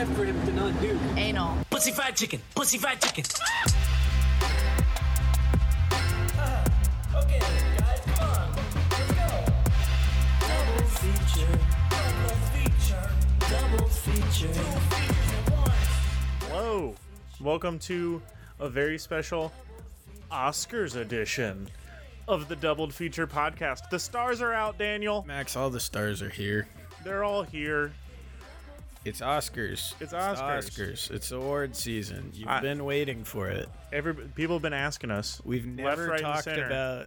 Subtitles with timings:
[0.00, 0.98] left for him to not do?
[1.18, 1.58] Anal.
[1.68, 2.40] Pussy fried chicken.
[2.54, 3.22] Pussy fried chicken.
[7.14, 8.50] Okay, guys, come on.
[8.88, 9.28] Let's go.
[10.40, 11.58] Double feature.
[11.90, 13.10] Double feature.
[13.40, 14.54] Double feature.
[14.54, 16.48] Two features at.
[16.48, 16.94] Hello,
[17.38, 18.22] welcome to
[18.58, 19.52] a very special
[20.32, 21.68] Oscars edition
[22.26, 23.90] of the Doubled Feature Podcast.
[23.90, 25.26] The stars are out, Daniel.
[25.28, 26.68] Max, all the stars are here.
[27.04, 27.92] They're all here.
[29.04, 29.94] It's Oscars.
[30.00, 30.38] It's Oscars.
[30.70, 31.10] Oscars.
[31.10, 32.32] It's award season.
[32.34, 33.68] You've I- been waiting for it.
[33.92, 35.40] Every people have been asking us.
[35.44, 37.06] We've left, never right, talked about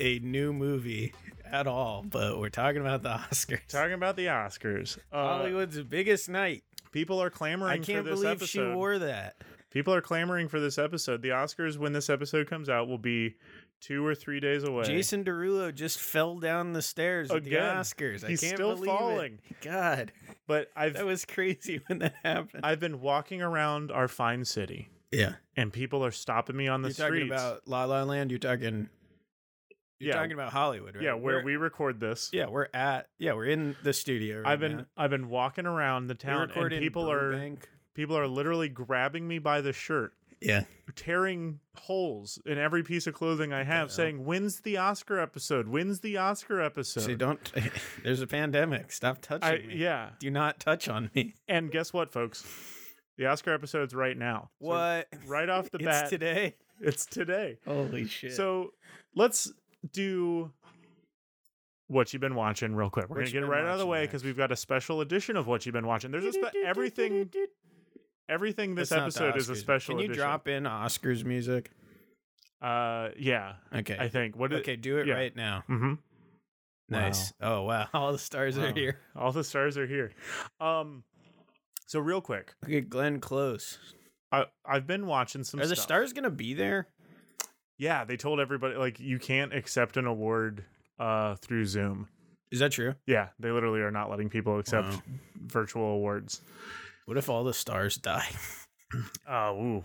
[0.00, 3.66] a new movie at all, but we're talking about the Oscars.
[3.68, 4.98] talking about the Oscars.
[5.12, 6.64] Uh, Hollywood's biggest night.
[6.90, 8.46] people are clamoring I can't for this believe episode.
[8.70, 9.36] she wore that.
[9.70, 11.22] People are clamoring for this episode.
[11.22, 13.36] The Oscars, when this episode comes out, will be
[13.80, 14.84] two or three days away.
[14.84, 17.76] Jason Derulo just fell down the stairs at the Again.
[17.76, 18.26] Oscars.
[18.26, 19.38] He's I can't still believe falling.
[19.48, 19.60] It.
[19.62, 20.12] God,
[20.52, 22.64] but I've that was crazy when that happened.
[22.64, 26.88] I've been walking around our fine city, yeah, and people are stopping me on the
[26.88, 27.28] you're streets.
[27.28, 28.30] talking about La La Land.
[28.30, 28.88] You're talking.
[29.98, 30.16] You're Yeah.
[30.16, 31.04] talking about Hollywood, right?
[31.04, 32.28] yeah, where We're- we record this.
[32.32, 33.08] Yeah, we're at.
[33.18, 34.40] Yeah, we're in the studio.
[34.40, 34.86] Right I've been now.
[34.96, 37.56] I've been walking around the town, and record in people are
[37.94, 40.12] people are literally grabbing me by the shirt,
[40.44, 45.68] Yeah, tearing holes in every piece of clothing I have, saying, "When's the Oscar episode?
[45.68, 47.52] When's the Oscar episode?" so don't.
[48.04, 48.92] There's a pandemic.
[48.92, 49.74] Stop touching I, me.
[49.76, 51.34] yeah, Do not touch on me.
[51.48, 52.44] and guess what, folks?
[53.18, 54.50] The Oscar episode's right now.
[54.60, 55.08] So What?
[55.26, 56.56] right off the it's bat, today.
[56.80, 57.58] it's today.
[57.66, 58.32] Holy shit!
[58.32, 58.72] So
[59.14, 59.52] let's
[59.92, 60.50] do
[61.88, 63.08] what you've been watching real quick.
[63.10, 65.02] We're What gonna get it right out of the way because we've got a special
[65.02, 66.10] edition of what you've been watching.
[66.10, 67.28] There's a spe- everything.
[68.32, 69.56] Everything this That's not the episode is a Oscars.
[69.58, 70.22] special Can you edition.
[70.22, 71.70] drop in Oscars music?
[72.62, 73.96] Uh, yeah, Okay.
[73.98, 74.36] I think.
[74.36, 74.52] What?
[74.52, 75.14] Okay, do it yeah.
[75.14, 75.64] right now.
[75.68, 75.94] Mm-hmm.
[76.88, 77.32] Nice.
[77.40, 78.98] Oh wow, all the stars are here.
[79.16, 80.12] All the stars are here.
[80.60, 81.04] Um,
[81.86, 83.78] so real quick, Look at Glenn Close.
[84.30, 85.60] I I've been watching some.
[85.60, 85.84] Are the stuff.
[85.84, 86.88] stars gonna be there?
[87.78, 90.64] Yeah, they told everybody like you can't accept an award
[90.98, 92.08] uh through Zoom.
[92.50, 92.94] Is that true?
[93.06, 95.02] Yeah, they literally are not letting people accept Wow.
[95.46, 96.42] virtual awards.
[97.06, 98.28] What if all the stars die?
[99.26, 99.84] Oh, ooh.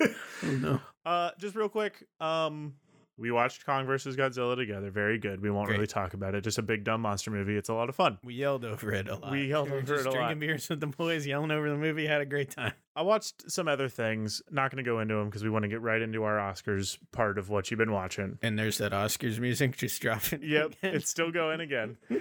[0.00, 0.06] Oh
[0.42, 0.80] no.
[1.06, 2.74] Uh, just real quick, um,
[3.16, 4.90] we watched Kong versus Godzilla together.
[4.90, 5.40] Very good.
[5.40, 6.42] We won't really talk about it.
[6.44, 7.56] Just a big dumb monster movie.
[7.56, 8.18] It's a lot of fun.
[8.22, 9.30] We yelled over it a lot.
[9.30, 10.38] We yelled were over just it a drinking lot.
[10.40, 12.06] beers with the boys, yelling over the movie.
[12.06, 12.72] Had a great time.
[12.94, 14.42] I watched some other things.
[14.50, 16.98] Not going to go into them because we want to get right into our Oscars
[17.10, 18.38] part of what you've been watching.
[18.42, 20.40] And there's that Oscars music just dropping.
[20.42, 21.96] Yep, it's still going again.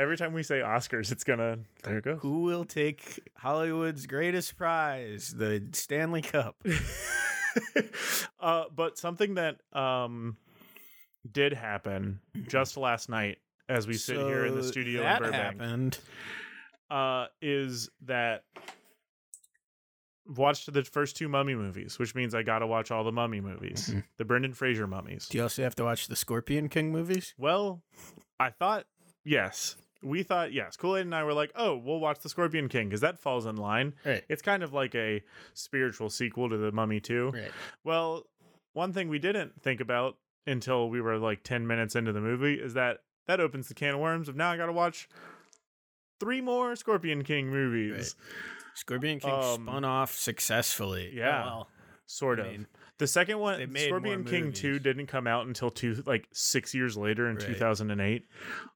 [0.00, 1.58] Every time we say Oscars, it's gonna.
[1.82, 2.18] There it goes.
[2.22, 6.56] Who will take Hollywood's greatest prize, the Stanley Cup?
[8.40, 10.38] uh, but something that um
[11.30, 12.18] did happen
[12.48, 13.38] just last night
[13.68, 15.98] as we sit here in the studio that in Burbank happened.
[16.90, 18.44] uh, is that
[20.26, 23.40] watched the first two Mummy movies, which means I got to watch all the Mummy
[23.42, 24.04] movies, Mhm.
[24.16, 25.28] the Brendan Fraser mummies.
[25.28, 27.34] Do you also have to watch the Scorpion King movies?
[27.36, 27.82] Well,
[28.38, 28.86] I thought
[29.24, 29.76] yes.
[30.02, 30.76] We thought yes.
[30.76, 33.44] Kool Aid and I were like, oh, we'll watch the Scorpion King because that falls
[33.46, 33.94] in line.
[34.04, 34.24] Right.
[34.28, 35.22] It's kind of like a
[35.54, 37.30] spiritual sequel to the Mummy 2.
[37.34, 37.50] Right.
[37.84, 38.24] Well,
[38.72, 40.16] one thing we didn't think about
[40.46, 43.94] until we were like 10 minutes into the movie is that that opens the can
[43.94, 45.08] of worms of now I got to watch
[46.18, 48.16] three more Scorpion King movies.
[48.74, 51.12] Scorpion King Um, spun off successfully.
[51.14, 51.42] yeah.
[51.44, 51.68] Oh, well,
[52.06, 52.52] Sort I of.
[52.52, 52.66] mean,
[52.98, 57.28] the second one, Scorpion King 2 didn't come out until two like 6 years later
[57.28, 57.46] in Right.
[57.46, 58.26] 2008.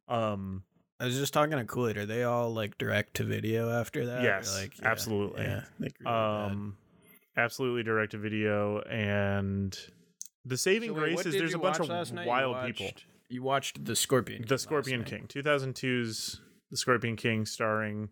[0.09, 0.63] Um
[1.01, 1.97] I was just talking to Kool Aid.
[1.97, 4.23] Are they all like direct to video after that?
[4.23, 5.43] Yes, like, yeah, absolutely.
[5.43, 6.45] Yeah, like, really bad.
[6.47, 6.77] um
[7.37, 9.77] absolutely direct to video and
[10.45, 12.25] the saving So wait, grace what is did there's a bunch of last night?
[12.25, 12.91] You wild people.
[13.29, 14.41] You watched the Scorpion.
[14.41, 15.09] King The last Scorpion night.
[15.09, 16.41] King, 2002's
[16.71, 18.11] The Scorpion King, starring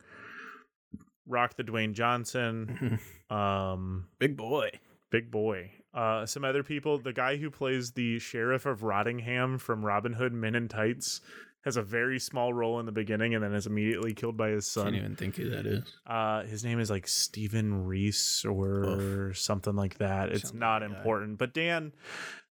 [1.26, 2.98] Rock the Dwayne Johnson,
[3.30, 4.70] um, Big boy.
[5.10, 5.70] big boy.
[5.94, 6.98] Uh, some other people.
[6.98, 11.20] The guy who plays the sheriff of Rottingham from Robin Hood Men in Tights
[11.64, 14.66] has a very small role in the beginning and then is immediately killed by his
[14.66, 14.84] son.
[14.84, 15.84] Can't even think who that is.
[16.06, 20.30] Uh, his name is like Stephen Reese or something like that.
[20.30, 21.38] It's Sounds not like important.
[21.38, 21.92] But Dan,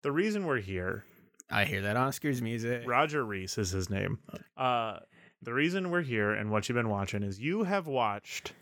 [0.01, 1.05] the reason we're here
[1.49, 2.83] I hear that Oscars music.
[2.85, 4.19] Roger Rees is his name.
[4.57, 4.99] Uh,
[5.41, 8.53] the reason we're here and what you've been watching is you have watched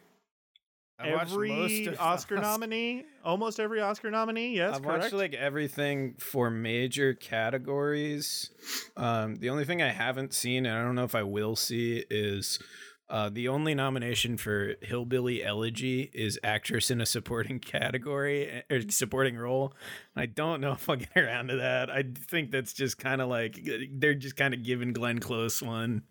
[0.97, 4.55] I watched most every Oscar nominee, almost every Oscar nominee.
[4.55, 5.03] Yes, I've correct.
[5.03, 8.51] watched like everything for major categories.
[8.95, 12.05] Um, the only thing I haven't seen, and I don't know if I will see,
[12.09, 12.59] is
[13.07, 19.37] uh, the only nomination for Hillbilly Elegy is actress in a supporting category or supporting
[19.37, 19.73] role.
[20.15, 21.91] I don't know if I'll get around to that.
[21.91, 23.59] I think that's just kind of like
[23.91, 26.03] they're just kind of giving Glenn Close one.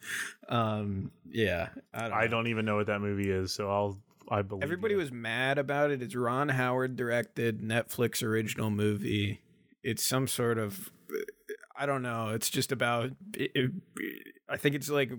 [0.49, 2.13] Um, yeah, I don't.
[2.13, 3.99] I don't even know what that movie is, so I'll
[4.29, 4.99] I believe Everybody you.
[4.99, 6.03] was mad about it.
[6.03, 9.41] It's Ron Howard directed Netflix original movie.
[9.83, 10.91] It's some sort of
[11.77, 12.29] I don't know.
[12.31, 13.71] It's just about it, it-
[14.49, 15.11] I think it's like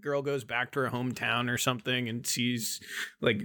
[0.00, 2.80] girl goes back to her hometown or something and sees
[3.22, 3.40] like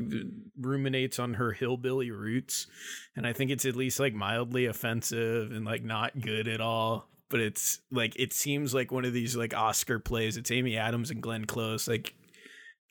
[0.59, 2.67] ruminates on her hillbilly roots
[3.15, 7.07] and I think it's at least like mildly offensive and like not good at all.
[7.29, 10.35] But it's like it seems like one of these like Oscar plays.
[10.35, 12.13] It's Amy Adams and Glenn Close, like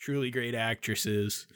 [0.00, 1.46] truly great actresses.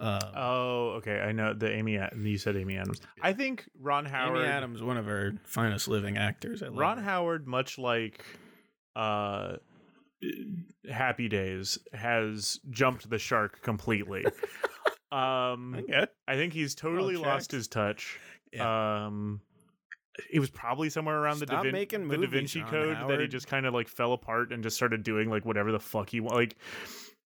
[0.00, 1.20] Um, Oh, okay.
[1.20, 1.98] I know the Amy.
[1.98, 3.00] Ad- You said Amy Adams.
[3.22, 4.38] I think Ron Howard.
[4.40, 6.62] Amy Adams, one of our finest living actors.
[6.68, 6.98] Ron.
[6.98, 8.24] Howard, much like
[8.96, 9.56] uh,
[10.90, 14.24] Happy Days, has jumped the shark completely.
[15.12, 16.06] um, Okay.
[16.26, 18.18] I think he's totally lost his touch.
[18.52, 19.06] Yeah.
[19.06, 19.40] Um,
[20.32, 22.96] it was probably somewhere around the, Da, Stop Vin- making the Da Vinci Ron Code
[23.08, 25.80] that he just kind of like fell apart and just started doing like whatever the
[25.80, 26.36] fuck he wanted.
[26.36, 26.56] like.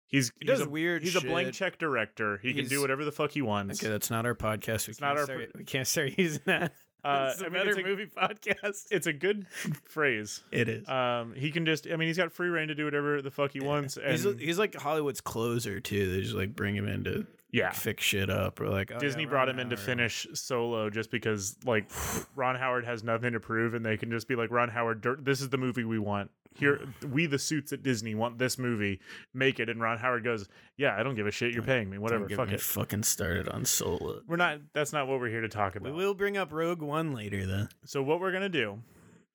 [0.08, 2.38] He's He he's does a, weird He's a blank check director.
[2.42, 3.82] He can do whatever the fuck he wants.
[3.82, 4.88] Okay, that's not our podcast.
[4.88, 6.72] We It's can't not our start, pr- we can't start using that.
[7.04, 8.86] Uh, it's a I mean, better it's a- movie podcast.
[8.90, 9.46] It's a good
[9.84, 10.42] phrase.
[10.50, 10.88] It is.
[10.88, 11.86] Um, he can just.
[11.86, 13.96] I mean, he's got free reign to do whatever the fuck he wants.
[13.96, 16.12] And he's he's like Hollywood's closer too.
[16.12, 19.22] They just like bring him in to yeah, fix shit up or like oh, Disney
[19.22, 21.88] yeah, brought Ron him in to finish Solo just because like
[22.36, 25.06] Ron Howard has nothing to prove, and they can just be like Ron Howard.
[25.22, 26.30] This is the movie we want.
[26.54, 29.00] Here, we the suits at Disney want this movie.
[29.32, 29.68] Make it.
[29.68, 31.52] And Ron Howard goes, "Yeah, I don't give a shit.
[31.54, 31.98] You're paying me.
[31.98, 32.20] Whatever.
[32.26, 34.22] Don't get Fuck me it." Fucking started on Solo.
[34.26, 34.58] We're not.
[34.72, 35.92] That's not what we're here to talk about.
[35.92, 37.68] We will bring up Rogue One later though.
[37.84, 38.82] So what we're gonna do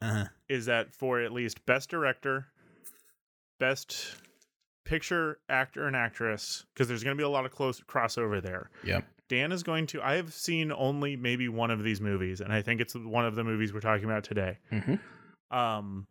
[0.02, 0.26] Uh-huh.
[0.50, 2.48] is that for at least best director,
[3.60, 4.16] best
[4.86, 8.70] picture actor and actress, because there's going to be a lot of close crossover there.
[8.84, 9.06] Yep.
[9.30, 10.02] Dan is going to.
[10.02, 13.36] I have seen only maybe one of these movies, and I think it's one of
[13.36, 14.58] the movies we're talking about today.
[14.72, 15.00] Mhm.
[15.52, 16.08] Um,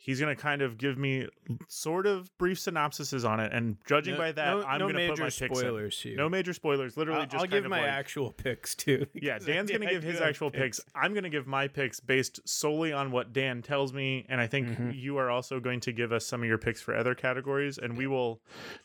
[0.00, 1.26] he's going to kind of give me
[1.66, 5.08] sort of brief synopsises on it, and judging by that, no, I'm no going to
[5.10, 6.16] put my picks spoilers here.
[6.16, 6.96] No major spoilers.
[6.96, 9.06] Literally, I'll, just I'll give my like, actual picks too.
[9.14, 10.80] yeah, Dan's going to give his actual picks.
[10.94, 14.46] I'm going to give my picks based solely on what Dan tells me, and I
[14.46, 14.98] think Mhm.
[14.98, 17.96] you are also going to give us some of your picks for other categories, and
[17.96, 18.40] we will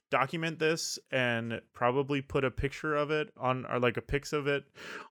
[0.09, 4.47] document this and probably put a picture of it on or like a pics of
[4.47, 4.63] it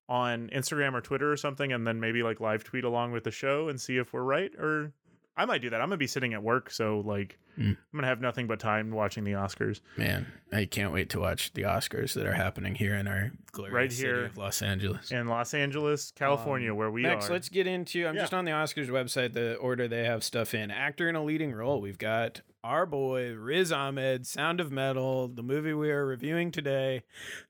[0.09, 3.31] on Instagram or Twitter or something, and then maybe like live tweet along with the
[3.31, 4.93] show and see if we're right or.
[5.37, 5.81] I might do that.
[5.81, 7.73] I'm gonna be sitting at work, so like Hmm.
[7.73, 9.81] I'm gonna have nothing but time watching the Oscars.
[9.99, 13.75] Man, I can't wait to watch the Oscars that are happening here in our glorious
[13.75, 14.25] Right city here.
[14.25, 15.11] of Los Angeles.
[15.13, 17.35] in Los Angeles, California, Um, where we Next, are.
[17.35, 18.07] let's get into.
[18.07, 18.23] I'm Yeah.
[18.23, 19.35] just on the Oscars website.
[19.35, 20.71] The order they have stuff in.
[20.71, 21.81] Actor in a leading role.
[21.83, 27.03] We've got our boy Riz Ahmed, Sound of Metal, the movie we are reviewing today.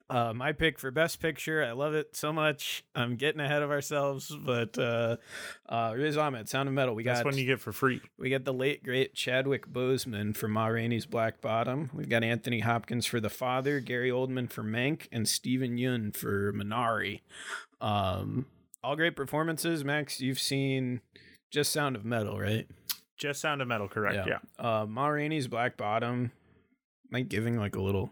[0.09, 1.62] Uh, my pick for Best Picture.
[1.62, 2.82] I love it so much.
[2.94, 5.17] I'm getting ahead of ourselves, but uh,
[5.69, 6.94] uh, Riz Ahmed, Sound of Metal.
[6.94, 8.00] We That's got when you get for free.
[8.19, 11.91] we got the late great Chadwick Boseman for Ma Rainey's Black Bottom.
[11.93, 16.55] We've got Anthony Hopkins for The Father, Gary Oldman for Mank, and Steven Yeun for
[16.55, 17.20] Minari.
[17.82, 18.47] Um,
[18.82, 19.85] all great performances.
[19.85, 21.03] Max, you've seen
[21.50, 22.67] just Sound of Metal, right?
[23.23, 24.27] Just Sound of Metal, correct?
[24.27, 24.39] Yeah.
[24.59, 26.33] Uh, Ma Rainey's Black Bottom.
[27.13, 28.11] like giving like a little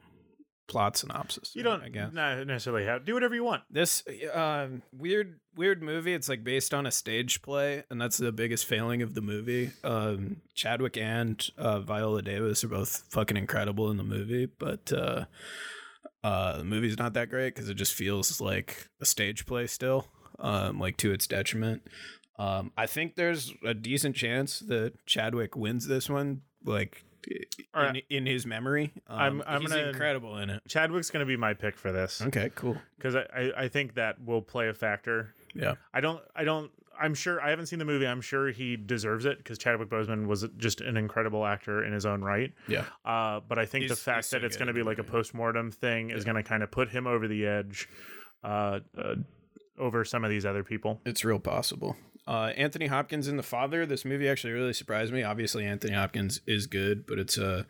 [0.69, 1.51] plot synopsis?
[1.57, 2.13] You don't I guess.
[2.13, 3.63] not necessarily have do whatever you want.
[3.71, 6.15] This um, weird weird movie.
[6.15, 9.73] It's like based on a stage play, and that's the biggest failing of the movie.
[9.83, 15.25] Um, Chadwick and uh, Viola Davis are both fucking incredible in the movie, but uh,
[16.23, 20.07] uh, the movie's not that great because it just feels like a stage play still,
[20.39, 21.83] um, like to its detriment.
[22.41, 27.05] Um, I think there's a decent chance that Chadwick wins this one, like
[27.75, 28.93] in, in his memory.
[29.09, 30.63] Um, I'm- I'm he's gonna- incredible in it.
[30.69, 32.77] Chadwick's going to be my pick for this Okay, cool.
[32.97, 35.35] because I, I I think that will play a factor.
[35.55, 35.75] Yeah.
[35.93, 38.07] I don't I don't I'm sure I haven't seen the movie.
[38.07, 42.05] I'm sure he deserves it because Chadwick Boseman was just an incredible actor in his
[42.07, 42.53] own right.
[42.69, 42.85] Yeah.
[43.05, 45.03] Uh, but I think the fact he's so that it's going to be like a
[45.03, 45.13] movie.
[45.13, 47.89] post mortem thing is going to kind of put him over the edge,
[48.45, 49.15] uh, uh,
[49.79, 51.01] over some of these other people.
[51.07, 51.97] It's real possible.
[52.31, 53.85] Uh, Anthony Hopkins in The Father.
[53.85, 55.25] This movie actually really surprised me.
[55.25, 57.67] Obviously, Anthony Hopkins is good, but it's a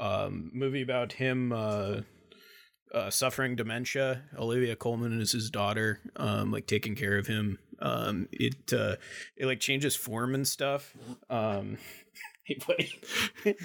[0.00, 2.00] um, movie about him uh,
[2.94, 4.22] uh, suffering dementia.
[4.38, 7.58] Olivia Colman is his daughter, um, like taking care of him.
[7.80, 8.96] Um, it uh,
[9.36, 10.96] it like changes form and stuff.
[11.28, 11.76] Um,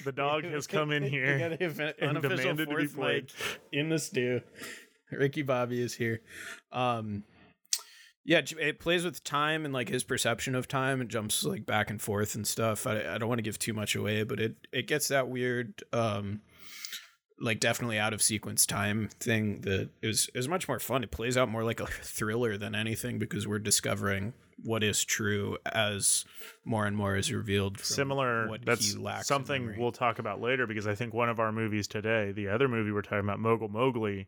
[0.04, 1.38] The dog has come in here
[2.02, 3.32] and demanded to be played.
[3.72, 4.42] in the stew.
[5.10, 6.20] Ricky Bobby is here.
[6.74, 7.24] Um,
[8.26, 11.90] yeah, it plays with time and like his perception of time and jumps like back
[11.90, 12.88] and forth and stuff.
[12.88, 15.84] I, I don't want to give too much away, but it it gets that weird
[15.92, 16.42] um
[17.40, 21.04] like definitely out of sequence time thing that is is much more fun.
[21.04, 25.58] It plays out more like a thriller than anything because we're discovering what is true
[25.66, 26.24] as
[26.64, 27.78] more and more is revealed.
[27.78, 28.48] From Similar.
[28.48, 31.52] what that's he lacks something we'll talk about later because I think one of our
[31.52, 34.28] movies today, the other movie we're talking about, Mogul Mowgli,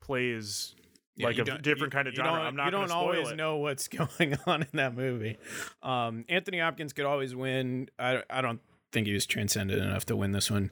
[0.00, 0.76] plays
[1.16, 2.40] Yeah, like a different you- kind of genre.
[2.42, 3.36] I'm not You don't always it.
[3.36, 3.88] know what's
[4.18, 5.36] going on in that movie.
[5.82, 7.88] Um, Anthony Hopkins could always win.
[7.98, 8.60] I I don't
[8.92, 10.70] think he was transcendent enough to win this one.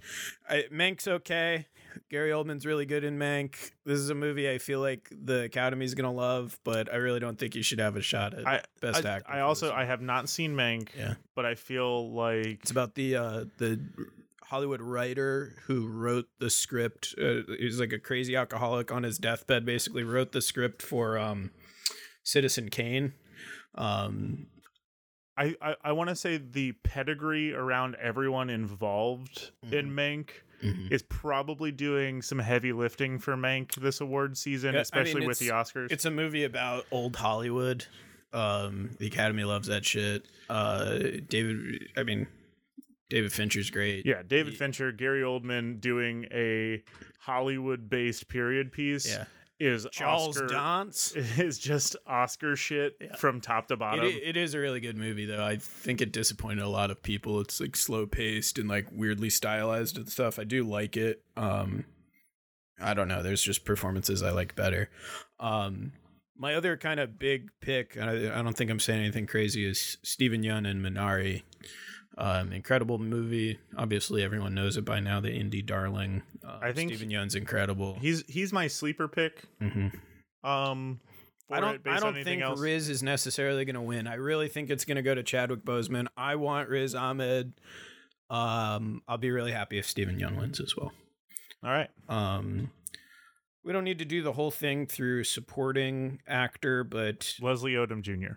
[0.49, 1.67] I, Mank's okay.
[2.09, 3.73] Gary Oldman's really good in Mank.
[3.85, 7.37] This is a movie I feel like the Academy's gonna love, but I really don't
[7.39, 9.33] think you should have a shot at I, best I, actor.
[9.33, 9.73] I also.
[9.73, 11.15] I have not seen Mank, yeah.
[11.35, 13.81] but I feel like It's about the uh, the
[14.51, 17.15] Hollywood writer who wrote the script.
[17.17, 19.65] Uh, he was like a crazy alcoholic on his deathbed.
[19.65, 21.51] Basically, wrote the script for um,
[22.25, 23.13] Citizen Kane.
[23.77, 24.49] Um,
[25.37, 30.31] I, I, I want to say the pedigree around everyone involved in Mank
[30.63, 30.93] Mm-hmm.
[30.93, 35.29] is probably doing some heavy lifting for Mank this award season, Yeah, I especially mean,
[35.29, 35.91] with the Oscars.
[35.91, 37.87] It's a movie about old Hollywood.
[38.35, 40.27] Um, the Academy loves that shit.
[40.51, 40.99] Uh,
[41.31, 42.27] David, I mean,
[43.11, 44.07] David Fincher's great.
[44.07, 46.83] yeah, David Fincher, Gary Oldman doing a
[47.19, 49.25] Hollywood-based period piece Yeah.
[49.59, 51.13] is Charles Oscar, Dance.
[51.39, 54.05] is just Oscar shit from top to bottom.
[54.07, 55.45] It, it is a really good movie, though.
[55.45, 57.41] I think it disappointed a lot of people.
[57.41, 60.39] It's like slow paced and like weirdly stylized and stuff.
[60.39, 61.23] I do like it.
[61.37, 61.85] Um,
[62.81, 63.23] I don't know.
[63.23, 64.89] There's just performances I like better.
[65.39, 65.93] Um,
[66.37, 69.67] my other kind of big pick, and I, I don't think I'm saying anything crazy,
[69.69, 71.43] is Steven Yeun and Minari.
[72.19, 73.59] Um, incredible movie.
[73.77, 75.21] Obviously, everyone knows it by now.
[75.21, 76.23] The indie darling.
[76.47, 77.97] Uh, I think Steven Yeun's incredible.
[78.01, 79.43] he's he's my sleeper pick.
[79.61, 79.93] Mhm.
[80.43, 81.01] Um,
[81.51, 81.87] I don't.
[81.87, 82.61] I don't think else.
[82.61, 84.07] Riz is necessarily going to win.
[84.07, 86.07] I really think it's going to go to Chadwick Boseman.
[86.17, 87.53] I want Riz Ahmed.
[88.29, 90.93] Um, I'll be really happy if Steven Yeun wins as well.
[91.65, 92.71] All right, Um,
[93.65, 98.35] we don't need to do the whole thing through supporting actor, but Leslie Odom Jr.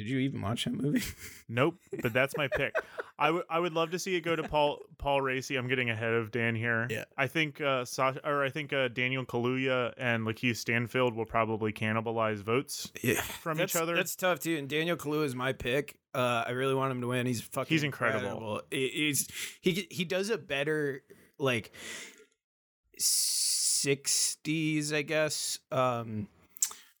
[0.00, 1.02] did you even watch that movie?
[1.52, 2.72] Nope, but that's my pick.
[3.18, 5.58] I would I would love to see it go to Paul Paul Raci.
[5.58, 6.86] I'm getting ahead of Dan here.
[6.88, 7.04] Yeah.
[7.18, 11.72] I think uh Sacha, or I think uh, Daniel Kaluuya and LaKeith Stanfield will probably
[11.72, 13.96] cannibalize votes yeah, from that's, each other.
[13.96, 14.56] That's tough too.
[14.58, 15.98] And Daniel Kaluuya is my pick.
[16.14, 17.26] Uh, I really want him to win.
[17.26, 17.74] He's fucking.
[17.74, 18.62] He's incredible.
[18.70, 19.26] He- He's
[19.60, 21.02] he he does a better
[21.36, 21.72] like
[23.80, 25.58] sixties, I guess.
[25.72, 26.28] Um,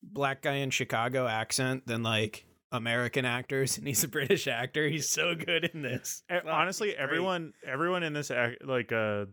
[0.02, 4.88] black guy in Chicago accent than like American actors, and he's a British actor.
[4.88, 6.22] He's so good in this.
[6.32, 9.26] E- Honestly, everyone everyone in this act, like uh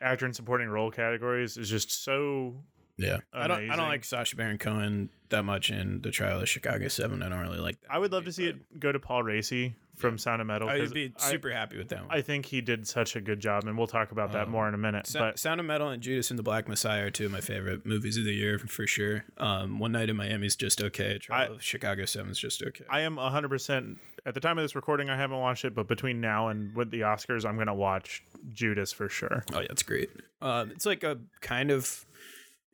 [0.00, 2.56] actor and supporting role categories is just so
[2.96, 3.70] Yeah, I don't.
[3.70, 7.22] I don't like Sacha Baron Cohen that much in the Trial of Chicago Seven.
[7.22, 7.80] I don't really like.
[7.82, 10.40] That I would love movie, to see but it go to Paul Raci from Sound
[10.40, 10.68] of Metal.
[10.68, 12.10] I 'cause would be I- super happy with that one.
[12.16, 14.66] I think he did such a good job, and we'll talk about that Um, more
[14.68, 15.08] in a minute.
[15.12, 17.86] But Sound of Metal and Judas and the Black Messiah are two of my favorite
[17.86, 19.24] movies of the year for sure.
[19.38, 21.18] Um, One Night in Miami is just okay.
[21.18, 22.84] Trial I- of Chicago Seven is just okay.
[22.90, 26.20] I am 100% at the time of this recording I haven't watched it but between
[26.20, 28.22] now and with the Oscars I'm going to watch
[28.52, 29.44] Judas for sure.
[29.52, 30.10] oh yeah, it's great.
[30.40, 32.06] Um, it's like a kind of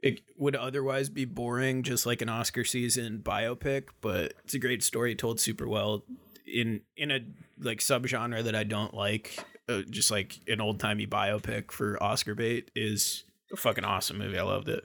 [0.03, 4.83] it would otherwise be boring, just like an Oscar season biopic, but it's a great
[4.83, 6.05] story told super well
[6.53, 7.21] in in a
[7.59, 9.39] like subgenre that I don't like.
[9.69, 14.39] Uh, just like an old timey biopic for Oscar bait is a fucking awesome movie.
[14.39, 14.83] I loved it.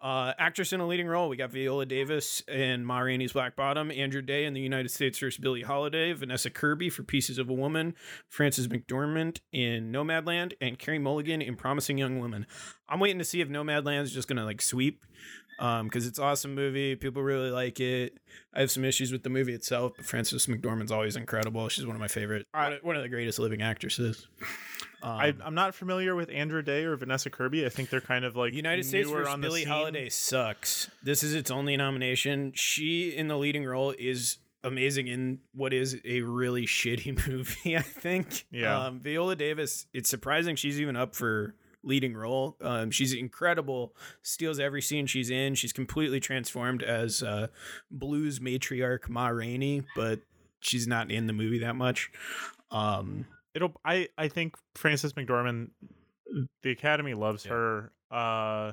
[0.00, 3.90] Uh, actress in a leading role, we got Viola Davis in Ma Rainey's Black Bottom,
[3.90, 5.40] Andra Day in The United States vs.
[5.40, 7.96] Billie Holiday, Vanessa Kirby for Pieces of a Woman,
[8.28, 12.46] Frances McDormand in Nomadland, and Carey Mulligan in Promising Young Woman.
[12.88, 15.04] I'm waiting to see if Nomadland is just gonna like sweep,
[15.58, 16.96] um, because it's an awesome movie.
[16.96, 18.18] People really like it.
[18.54, 21.68] I have some issues with the movie itself, but Frances McDormand's always incredible.
[21.68, 24.26] She's one of my favorite, one of the greatest living actresses.
[25.02, 27.64] Um, I, I'm not familiar with Andra Day or Vanessa Kirby.
[27.64, 29.32] I think they're kind of like United States vs.
[29.32, 29.64] on the Billie.
[29.64, 30.90] Holiday sucks.
[31.02, 32.52] This is its only nomination.
[32.54, 37.76] She in the leading role is amazing in what is a really shitty movie.
[37.76, 38.46] I think.
[38.50, 38.86] Yeah.
[38.86, 39.86] Um, Viola Davis.
[39.92, 41.54] It's surprising she's even up for
[41.88, 42.56] leading role.
[42.60, 43.94] Um, she's incredible.
[44.22, 45.54] Steals every scene she's in.
[45.56, 47.48] She's completely transformed as uh,
[47.90, 50.20] blues matriarch Ma Rainey, but
[50.60, 52.10] she's not in the movie that much.
[52.70, 55.70] Um, It'll I I think Frances McDormand
[56.62, 57.52] the Academy loves Yeah.
[57.52, 57.92] her.
[58.10, 58.72] Uh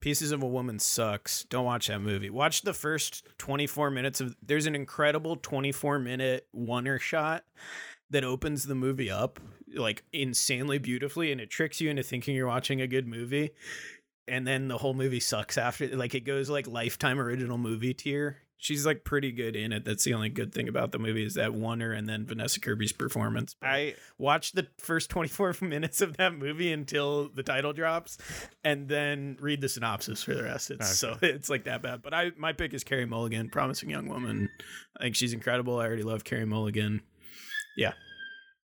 [0.00, 1.44] Pieces of a Woman sucks.
[1.44, 2.30] Don't watch that movie.
[2.30, 7.44] Watch the first 24 minutes of there's an incredible 24 minute oner shot
[8.08, 9.38] that opens the movie up
[9.74, 13.50] like insanely beautifully and it tricks you into thinking you're watching a good movie.
[14.28, 18.42] And then the whole movie sucks after like it goes like lifetime original movie tier
[18.60, 19.84] she's like pretty good in it.
[19.84, 22.60] That's the only good thing about the movie is that one her and then Vanessa
[22.60, 23.56] Kirby's performance.
[23.58, 28.18] But I watched the first 24 minutes of that movie until the title drops
[28.62, 30.70] and then read the synopsis for the rest.
[30.70, 32.02] It's so it's like that bad.
[32.02, 34.50] But I my pick is Carey Mulligan, promising young woman.
[34.98, 35.78] I think she's incredible.
[35.78, 37.02] I already love Carey Mulligan.
[37.76, 37.92] Yeah,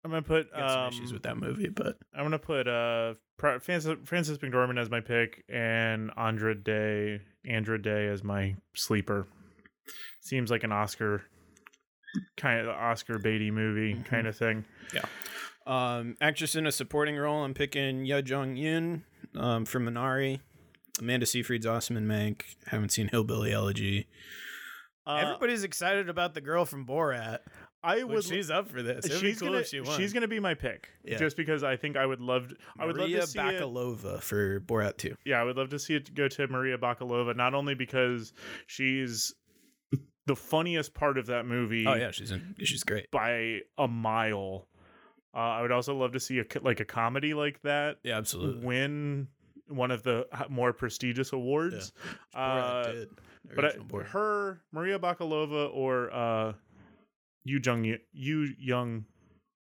[0.04, 3.14] I'm gonna put got some um, issues with that movie, but I'm gonna put uh
[3.38, 9.26] Pra- Frances, Frances McDormand as my pick and Andra Day Andra Day as my sleeper.
[10.20, 11.22] Seems like an Oscar
[12.36, 14.02] kind of Oscar Beatty movie Mm-hmm.
[14.04, 14.64] kind of thing.
[14.94, 15.04] Yeah.
[15.66, 19.02] Um actress in a supporting role, I'm picking Yo Jong Yoon
[19.36, 20.40] um from Minari.
[20.98, 22.42] Amanda Seyfried's awesome in Mank.
[22.66, 24.06] Haven't seen Hillbilly Elegy.
[25.06, 27.38] Uh, Everybody's excited about the girl from Borat.
[27.82, 28.24] I Which would.
[28.24, 29.06] she's up for this.
[29.06, 31.16] It'd she's be cool gonna if she she's gonna be my pick Yeah.
[31.18, 33.42] just because I think I would love I would love to see it.
[33.42, 35.16] Bakalova for Borat 2.
[35.24, 38.32] Yeah, I would love to see it go to Maria Bakalova not only because
[38.66, 39.34] she's
[40.26, 43.10] the funniest part of that movie Oh yeah, she's in, she's great.
[43.10, 44.68] by a mile.
[45.34, 48.64] Uh, I would also love to see a like a comedy like that Yeah, absolutely.
[48.66, 49.28] win
[49.68, 51.92] one of the more prestigious awards.
[52.34, 53.08] Borat Uh, did.
[53.54, 56.52] but I, her, Maria Bakalova, or uh,
[57.44, 59.04] Yu Jung Yu Young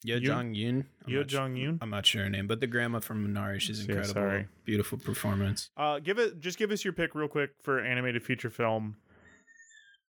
[0.05, 0.85] Yo Jong Yoon.
[1.07, 1.79] Yo Jong Yoon.
[1.83, 4.15] I'm not sure her name, but the grandma from Minari, she's Yeah, incredible.
[4.15, 4.47] sorry.
[4.65, 5.71] Beautiful performance.
[5.77, 6.39] Uh, give it.
[6.41, 8.97] Just give us your pick real quick for animated feature film.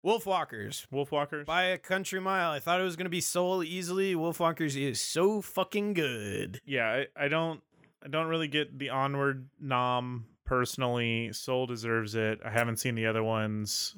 [0.06, 0.88] Wolfwalkers.
[0.94, 1.46] Wolfwalkers.
[1.46, 2.52] By a country mile.
[2.52, 4.14] I thought it was gonna be Soul easily.
[4.16, 6.62] Wolfwalkers is so fucking good.
[6.66, 7.62] yeah, I, I don't.
[8.04, 11.34] I don't really get the onward nom personally.
[11.34, 12.40] Soul deserves it.
[12.46, 13.96] I haven't seen the other ones.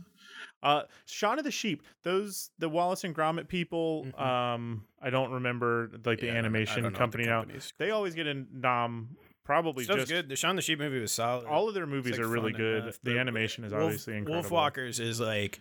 [0.62, 1.84] Uh, Shaun of the Sheep.
[2.04, 4.06] Those the Wallace and Gromit people.
[4.18, 7.26] Um, I don't remember like the Yeah, I don't- I animation don't know the company
[7.26, 7.46] now.
[7.78, 9.16] They always get a nom.
[9.46, 10.30] Probably Stuff's just good.
[10.30, 11.46] The Shaun the Sheep movie was solid.
[11.48, 12.84] all of their movies like are really good.
[12.84, 13.00] enough.
[13.04, 14.50] The The animation is Wolf- obviously incredible.
[14.58, 15.60] Wolfwalkers is like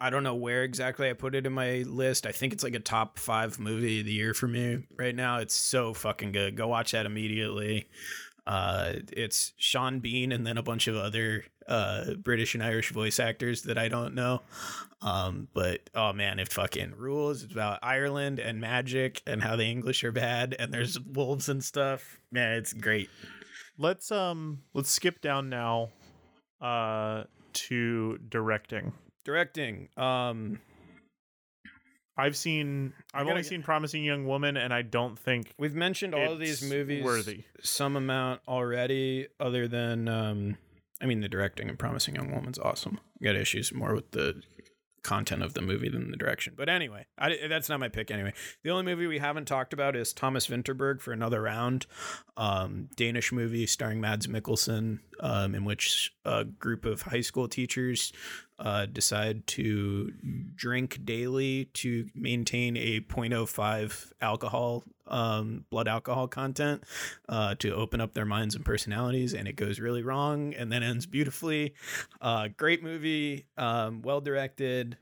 [0.00, 2.24] I don't know where exactly I put it in my list.
[2.26, 5.38] I think it's like a top five movie of the year for me right now.
[5.38, 6.56] It's so fucking good.
[6.56, 7.88] Go watch that immediately.
[8.46, 13.20] Uh, it's Sean Bean and then a bunch of other uh, British and Irish voice
[13.20, 14.42] actors that I don't know.
[15.02, 17.42] Um, but oh man, it fucking rules.
[17.44, 21.62] It's about Ireland and magic and how the English are bad and there's wolves and
[21.62, 22.20] stuff.
[22.32, 23.08] Man, it's great.
[23.78, 25.90] Let's um let's skip down now
[26.60, 28.92] uh to directing.
[29.24, 29.88] Directing.
[29.96, 30.58] Um,
[32.16, 36.14] I've seen I've only get- seen Promising Young Woman and I don't think We've mentioned
[36.14, 37.44] all of these movies worthy.
[37.62, 40.56] some amount already, other than um
[41.00, 43.00] I mean the directing and Promising Young Woman's awesome.
[43.22, 44.42] Got issues more with the
[45.02, 46.54] content of the movie than the direction.
[46.56, 48.34] But anyway, I, that's not my pick anyway.
[48.62, 51.86] The only movie we haven't talked about is Thomas Vinterberg for another round.
[52.36, 58.12] Um, Danish movie starring Mads Mikkelsen, um, in which a group of high school teachers
[58.58, 60.12] uh, decide to
[60.54, 66.84] drink daily to maintain a 0.05 alcohol um, blood alcohol content
[67.28, 70.82] uh, to open up their minds and personalities and it goes really wrong and then
[70.82, 71.72] ends beautifully
[72.20, 74.98] uh, great movie um, well directed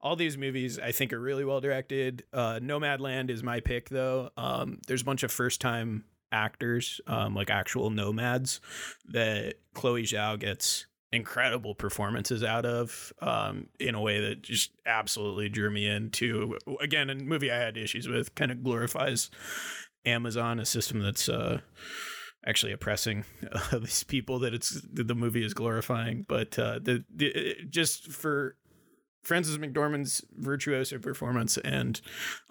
[0.00, 2.24] all these movies I think are really well directed.
[2.32, 4.30] Uh, Nomadland is my pick though.
[4.36, 8.60] Um, there's a bunch of first time actors, um, like actual nomads,
[9.08, 15.48] that Chloe Zhao gets incredible performances out of um, in a way that just absolutely
[15.48, 16.56] drew me into.
[16.80, 19.30] Again, a movie I had issues with, kind of glorifies
[20.04, 21.28] Amazon, a system that's.
[21.28, 21.60] Uh,
[22.46, 27.04] actually oppressing uh, these people that it's that the movie is glorifying but uh the,
[27.14, 28.56] the just for
[29.22, 32.00] Frances McDormand's virtuoso performance and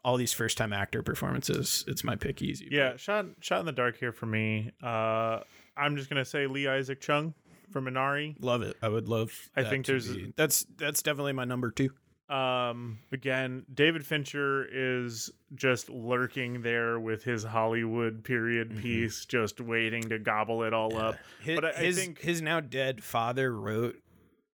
[0.03, 1.83] all these first time actor performances.
[1.87, 2.67] It's my pick easy.
[2.69, 4.71] Yeah, shot shot in the dark here for me.
[4.81, 5.39] Uh
[5.75, 7.33] I'm just gonna say Lee Isaac Chung
[7.71, 8.35] from Minari.
[8.39, 8.75] Love it.
[8.81, 11.91] I would love I think there's- be- that's that's definitely my number two.
[12.33, 20.03] Um again, David Fincher is just lurking there with his Hollywood period piece, just waiting
[20.09, 21.17] to gobble it all up.
[21.41, 23.95] His, But I- I think- his now dead father wrote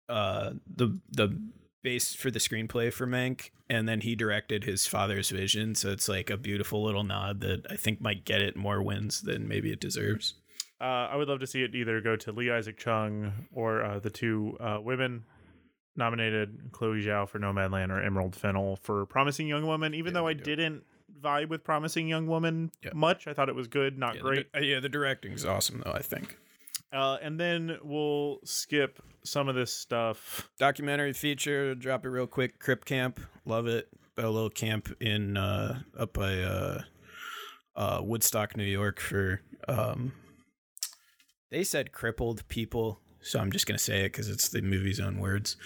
[0.09, 1.39] uh the the
[1.83, 6.07] base for the screenplay for Mank and then he directed his father's vision so it's
[6.09, 9.71] like a beautiful little nod that I think might get it more wins than maybe
[9.71, 10.35] it deserves.
[10.81, 13.99] Uh, I would love to see it either go to Lee Isaac Chung or uh,
[13.99, 15.23] the two uh, women
[15.95, 19.93] nominated, Chloe Zhao for Nomadland or Emerald Fennell for Promising Young Woman.
[19.93, 20.83] Even though I didn't
[21.21, 22.91] vibe with Promising Young Woman Yeah.
[22.95, 24.51] much, I thought it was good, not Yeah, great.
[24.53, 26.37] The, uh, yeah, the directing is awesome though, I think.
[26.91, 30.49] Uh, and then we'll skip some of this stuff.
[30.57, 35.79] documentary feature drop it real quick crip camp love it a little camp in uh
[35.97, 36.81] up by uh
[37.75, 40.11] uh woodstock new york for um
[41.51, 45.19] they said crippled people so i'm just gonna say it because it's the movie's own
[45.19, 45.57] words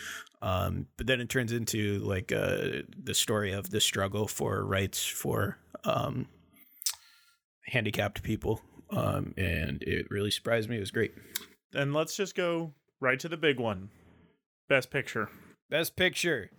[0.42, 5.04] Um, but then it turns into like uh, the story of the struggle for rights
[5.04, 6.28] for um,
[7.68, 8.62] handicapped people.
[8.92, 10.78] Um, and it really surprised me.
[10.78, 11.14] It was great.
[11.72, 13.90] Then let's just go right to the big one.
[14.70, 15.30] Best picture.
[15.72, 16.52] Best picture.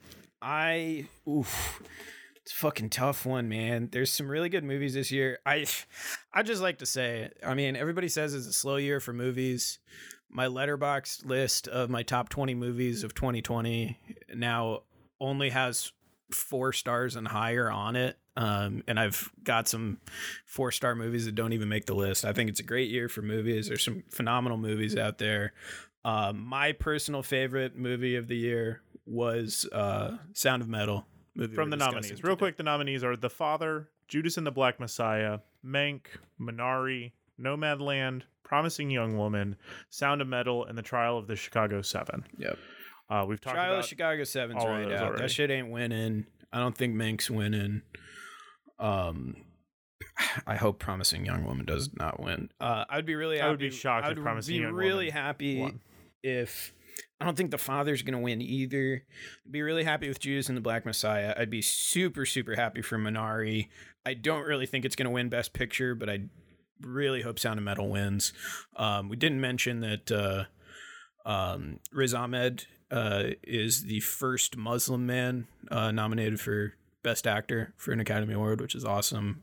[0.43, 1.81] I oof.
[2.47, 3.89] It's a fucking tough one, man.
[3.91, 5.41] There's some really good movies this year.
[5.45, 5.67] I
[6.33, 9.81] I just like to say, I mean, everybody says it's a slow year for movies.
[10.31, 13.99] My Letterboxd list of my top 20 movies of 2020
[14.33, 14.83] now
[15.21, 15.91] only has
[16.31, 18.17] four stars and higher on it.
[18.37, 19.99] Um, and I've got some
[20.45, 22.25] four star movies that don't even make the list.
[22.25, 23.67] I think it's a great year for movies.
[23.67, 25.53] There's some phenomenal movies out there.
[26.05, 31.07] Um, my personal favorite movie of the year was uh, Sound of Metal.
[31.37, 32.23] Movie From the discussing nominees.
[32.23, 32.39] Real today.
[32.39, 36.07] quick, the nominees are The Father, Judas and the Black Messiah, Mank,
[36.41, 39.57] Minari, Nomadland, Promising Young Woman,
[39.91, 42.25] Sound of Metal, and The Trial of the Chicago Seven.
[42.39, 42.59] Yep.
[43.11, 45.07] Uh, we've talked Trial about of Chicago 7's all of right those out.
[45.09, 45.23] already.
[45.23, 46.27] That shit ain't winning.
[46.53, 47.83] I don't think Mink's winning.
[48.79, 49.37] Um,
[50.47, 52.51] I hope Promising Young Woman does not win.
[52.61, 53.37] Uh, I'd be really.
[53.39, 55.81] Happy, I would be shocked I if would Promising be Young really Woman happy won.
[56.23, 56.73] if.
[57.21, 59.03] I don't think the father's gonna win either.
[59.47, 61.35] I'd be really happy with Judas and the Black Messiah.
[61.37, 63.69] I'd be super super happy for Minari.
[64.05, 66.25] I don't really think it's gonna win Best Picture, but I
[66.83, 68.33] really hope Sound of Metal wins.
[68.77, 70.45] Um, we didn't mention that uh,
[71.25, 77.93] um, Riz Ahmed uh, is the first Muslim man uh, nominated for Best Actor for
[77.93, 79.43] an Academy Award, which is awesome.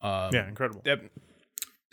[0.00, 0.82] Um, yeah, incredible.
[0.84, 1.00] that-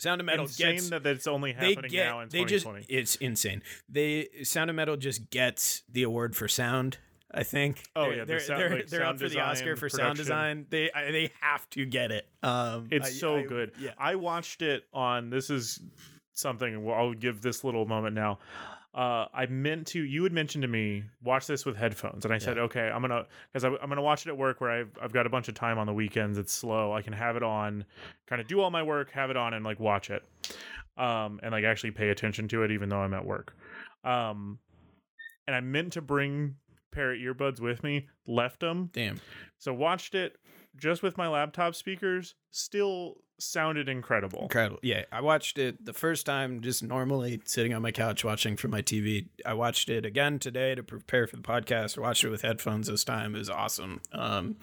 [0.00, 2.86] Sound of Metal Insane gets that it's only happening get now in they just 2020.
[2.88, 3.62] it's insane.
[3.88, 6.98] They Sound of Metal just gets the award for sound.
[7.32, 7.84] I think.
[7.94, 10.66] Oh, They're- yeah, they're sound- they're, like, they're up for the Oscar for sound design.
[10.68, 12.26] They I, they have to get it.
[12.42, 13.72] Um, It's I- so I- good.
[13.78, 13.92] Yeah.
[13.98, 15.30] I watched it on.
[15.30, 15.80] This is
[16.34, 16.82] something.
[16.82, 18.40] well, I'll give this little moment now.
[18.92, 20.02] Uh, I meant to.
[20.02, 23.24] You had mentioned to me watch this with headphones, and I said, okay, I'm gonna
[23.52, 25.78] because I'm gonna watch it at work where I've I've got a bunch of time
[25.78, 26.38] on the weekends.
[26.38, 26.92] It's slow.
[26.92, 27.84] I can have it on,
[28.26, 30.24] kind of do all my work, have it on, and like watch it,
[30.96, 33.54] um, and like actually pay attention to it, even though I'm at work.
[34.02, 34.58] Um,
[35.46, 36.56] and I meant to bring
[36.90, 39.20] pair of earbuds with me, left them, Damn.
[39.58, 40.36] so watched it
[40.76, 42.34] just with my laptop speakers.
[42.50, 44.42] Still sounded incredible.
[44.42, 44.78] Incredible.
[44.82, 48.70] Yeah, I watched it the first time just normally sitting on my couch watching from
[48.70, 49.28] my TV.
[49.44, 51.98] I watched it again today to prepare for the podcast.
[51.98, 53.34] I watched it with headphones this time.
[53.34, 54.00] It was awesome.
[54.12, 54.56] Um,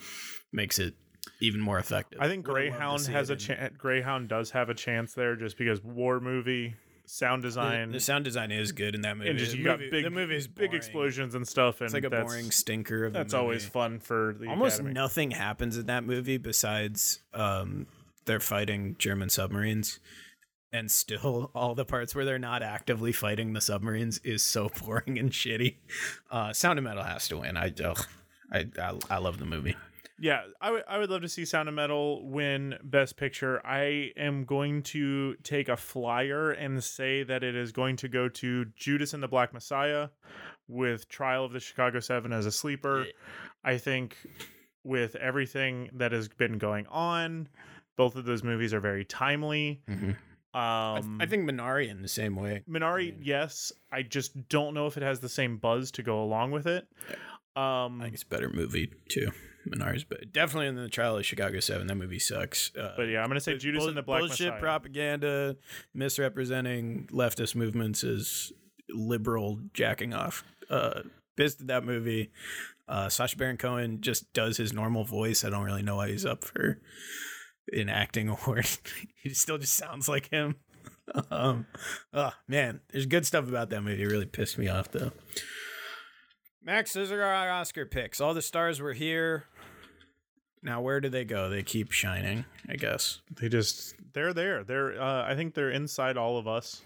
[0.51, 0.95] makes it
[1.41, 2.19] even more effective.
[2.21, 3.75] I think Would've loved to Greyhound has a chance.
[3.77, 8.51] Greyhound does have a chance there, just because war movie, sound design, the sound design
[8.51, 9.29] is good in that movie.
[9.29, 10.75] and just the you movie, got big, the movie's big boring.
[10.75, 13.99] explosions and stuff, and It's like a that's, boring stinker of a That's always fun
[13.99, 14.93] for the Almost Academy.
[14.93, 17.87] nothing happens in that movie besides um,
[18.27, 19.99] they're fighting German submarines.
[20.71, 25.17] And still, all the parts where they're not actively fighting the submarines is so boring
[25.17, 25.77] and shitty.
[26.29, 27.57] Uh, Sound of Metal has to win.
[27.57, 28.05] I, ugh,
[28.51, 29.75] I, I, I love the movie.
[30.19, 33.65] Yeah, I would I would love to see Sound of Metal win Best Picture.
[33.65, 38.27] I am going to take a flyer and say that it is going to go
[38.27, 40.09] to Judas and the Black Messiah
[40.67, 43.05] with Trial of the Chicago 7 as a sleeper.
[43.63, 44.17] I think
[44.83, 47.47] with everything that has been going on,
[47.97, 49.81] both of those movies are very timely.
[49.89, 50.15] Mhm.
[50.53, 52.63] I, Um I think Minari in the same way.
[52.69, 53.71] Minari, yes.
[53.91, 56.87] I just don't know if it has the same buzz to go along with it.
[57.55, 59.31] Um I think it's a better movie too.
[59.67, 61.87] Minari's, but definitely in the Trial of Chicago Seven.
[61.87, 62.71] That movie sucks.
[62.73, 64.59] Uh, but yeah, I'm gonna say Judas bull- and the Black bullshit Messiah.
[64.61, 65.57] propaganda,
[65.93, 68.51] misrepresenting leftist movements as
[68.89, 70.43] liberal jacking off.
[70.69, 71.01] Uh,
[71.35, 72.31] pissed at that movie.
[72.87, 75.43] Uh, Sacha Baron Cohen just does his normal voice.
[75.43, 76.79] I don't really know why he's up for
[77.73, 78.67] an acting award.
[79.21, 80.55] he still just sounds like him.
[81.31, 81.65] um,
[82.13, 84.03] oh man, there's good stuff about that movie.
[84.03, 85.11] It really pissed me off though.
[86.63, 88.19] Max, those are our Oscar picks.
[88.19, 89.45] All the stars were here.
[90.61, 91.49] Now where do they go?
[91.49, 93.21] They keep shining, I guess.
[93.39, 94.63] They just they're there.
[94.63, 96.81] They're uh, I think they're inside all of us.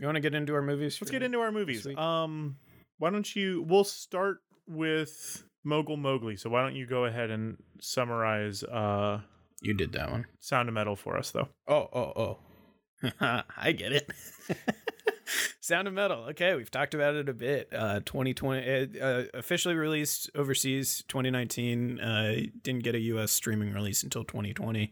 [0.00, 0.98] You want to get into our movies?
[1.00, 1.86] Let's get into our movies.
[1.96, 2.56] Um,
[2.98, 3.64] why don't you?
[3.68, 6.36] We'll start with Mogul Mowgli.
[6.36, 9.20] So why don't you go ahead and summarize uh,
[9.60, 10.26] You did that one.
[10.38, 11.48] Sound of Metal for us, though?
[11.68, 13.42] Oh, oh, oh.
[13.56, 14.10] I get it.
[15.60, 16.24] Sound of Metal.
[16.30, 17.68] Okay, we've talked about it a bit.
[17.72, 22.00] Uh, 2020, uh, uh, officially released overseas 2019.
[22.00, 23.30] Uh, didn't get a U.S.
[23.32, 24.90] streaming release until 2020.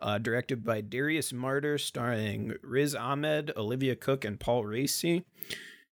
[0.00, 5.24] Uh, directed by Darius Marder, starring Riz Ahmed, Olivia Cooke, and Paul Raci.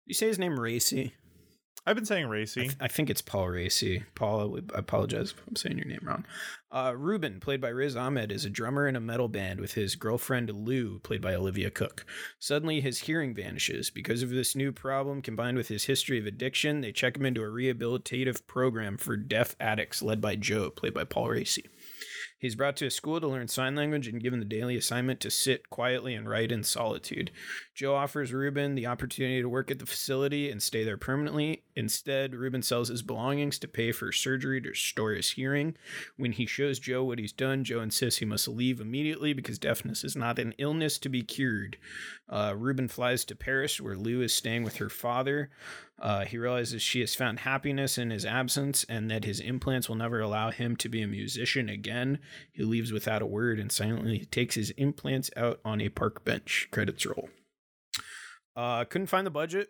[0.05, 1.13] You say his name Raci?
[1.89, 2.75] I've been saying Raci.
[2.81, 4.03] I think it's Paul Raci.
[4.17, 6.25] Paul, I apologize if I'm saying your name wrong.
[6.73, 9.95] Uh, Ruben, played by Riz Ahmed, is a drummer in a metal band with his
[9.95, 12.05] girlfriend Lou, played by Olivia Cooke.
[12.41, 13.89] Suddenly, his hearing vanishes.
[13.91, 17.43] Because of this new problem, combined with his history of addiction, they check him into
[17.43, 21.67] a rehabilitative program for deaf addicts led by Joe, played by Paul Raci.
[22.39, 25.31] He's brought to a school to learn sign language and given the daily assignment to
[25.31, 27.31] sit quietly and write in solitude.
[27.75, 31.63] Joe offers Ruben the opportunity to work at the facility and stay there permanently.
[31.75, 35.77] Instead, Ruben sells his belongings to pay for surgery to restore his hearing.
[36.17, 40.05] When he shows Joe what he's done, Joe insists he must leave immediately because deafness
[40.05, 41.79] is not an illness to be cured.
[42.29, 45.51] Uh, Ruben flies to Paris, where Lou is staying with her father.
[45.99, 49.97] Uh, he realizes she has found happiness in his absence and that his implants will
[49.97, 52.19] never allow him to be a musician again.
[52.53, 56.69] He leaves without a word and silently takes his implants out on a park bench.
[56.71, 57.31] Credits roll.
[58.55, 59.69] Uh, couldn't find the budget.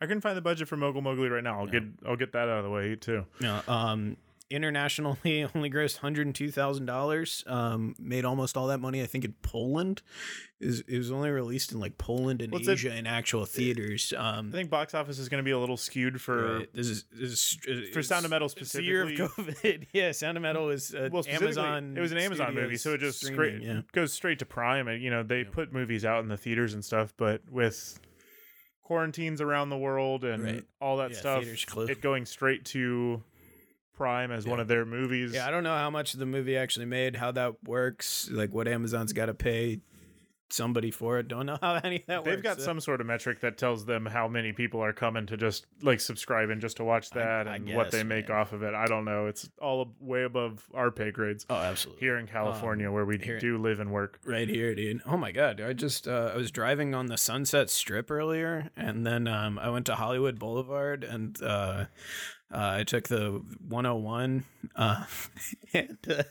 [0.00, 1.60] I couldn't find the budget for Mogul Mowgli right now.
[1.60, 3.26] I'll get I'll get that out of the way too.
[3.40, 4.16] No, um,
[4.50, 7.44] internationally only grossed hundred and two thousand dollars.
[7.46, 10.02] Um, made almost all that money, I think, in Poland.
[10.60, 14.12] Is it was only released in like Poland and What's it- Asia in actual theaters.
[14.16, 16.68] Um, I think box office is going to be a little skewed for Right.
[16.74, 19.44] This is this is for Sound of Metal the year of specifically.
[19.44, 19.86] COVID.
[19.92, 21.94] yeah, Sound of Metal is uh, well, Amazon.
[21.96, 24.88] It was an Amazon movie, so it just straight Yeah, goes straight to Prime.
[24.88, 27.98] And you know they put movies out in the theaters and stuff, but with
[28.82, 30.64] quarantines around the world and Right.
[30.80, 31.44] all that Yeah, stuff,
[31.88, 33.22] it going straight to
[34.00, 35.34] Prime as one of their movies.
[35.34, 35.46] yeah.
[35.46, 39.12] I don't know how much the movie actually made, how that works, like what Amazon's
[39.12, 39.80] got to pay
[40.52, 41.28] somebody for it.
[41.28, 42.42] Don't know how any of that They've works.
[42.42, 45.36] got so- some sort of metric that tells them how many people are coming to
[45.36, 48.38] just like subscribe and just to watch that I and what they guess, make man.
[48.38, 48.74] off of it.
[48.74, 49.26] I don't know.
[49.26, 52.00] It's all way above our pay grades Oh, absolutely.
[52.00, 54.18] here in California where we here- do live and work.
[54.24, 55.02] Right here, dude.
[55.06, 59.06] Oh my god, I just uh, I was driving on the Sunset Strip earlier, and
[59.06, 61.84] then um, I went to Hollywood Boulevard, and uh,
[62.52, 64.44] uh, I took the 101.
[64.76, 65.04] Uh,
[65.74, 66.22] and uh,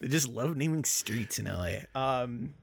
[0.00, 1.80] they just love naming streets in LA.
[1.94, 2.54] Um,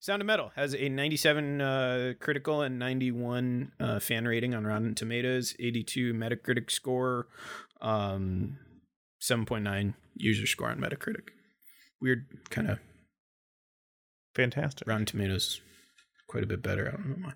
[0.00, 4.94] Sound of Metal has a 97 uh, critical and 91 uh, fan rating on Rotten
[4.94, 7.28] Tomatoes, 82 Metacritic score,
[7.80, 8.58] um,
[9.22, 11.28] 7.9 user score on Metacritic.
[12.02, 12.78] Weird kind of
[14.34, 14.88] Fantastic.
[14.88, 15.60] Rotten Tomatoes
[16.28, 16.88] quite a bit better.
[16.88, 17.32] I don't know why.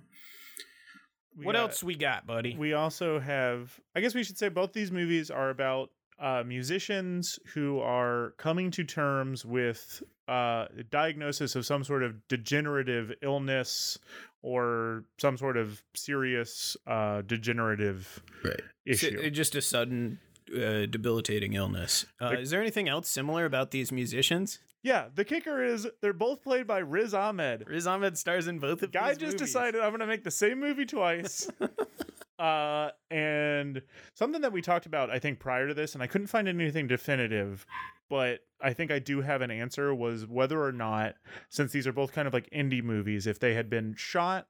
[1.38, 2.57] We what got- else we got, buddy?
[2.57, 7.38] We also have, I guess we should say both these movies are about uh, musicians
[7.55, 13.98] who are coming to terms with uh, a diagnosis of some sort of degenerative illness
[14.42, 18.61] or some sort of serious uh, degenerative right.
[18.85, 19.31] issue.
[19.31, 20.18] just a sudden
[20.55, 22.07] uh, debilitating illness.
[22.20, 24.59] Uh, is there anything else similar about these musicians?
[24.88, 27.64] Yeah, the kicker is they're both played by Riz Ahmed.
[27.68, 29.40] Riz Ahmed stars in both of Guy these just movies.
[29.48, 31.46] decided I'm going to make the same movie twice.
[32.38, 33.83] uh, and
[34.14, 36.87] something that we talked about, I think, prior to this, and I couldn't find anything
[36.87, 37.66] definitive,
[38.09, 41.16] but I think I do have an answer was whether or not,
[41.51, 44.46] since these are both kind of like indie movies, if they had been shot,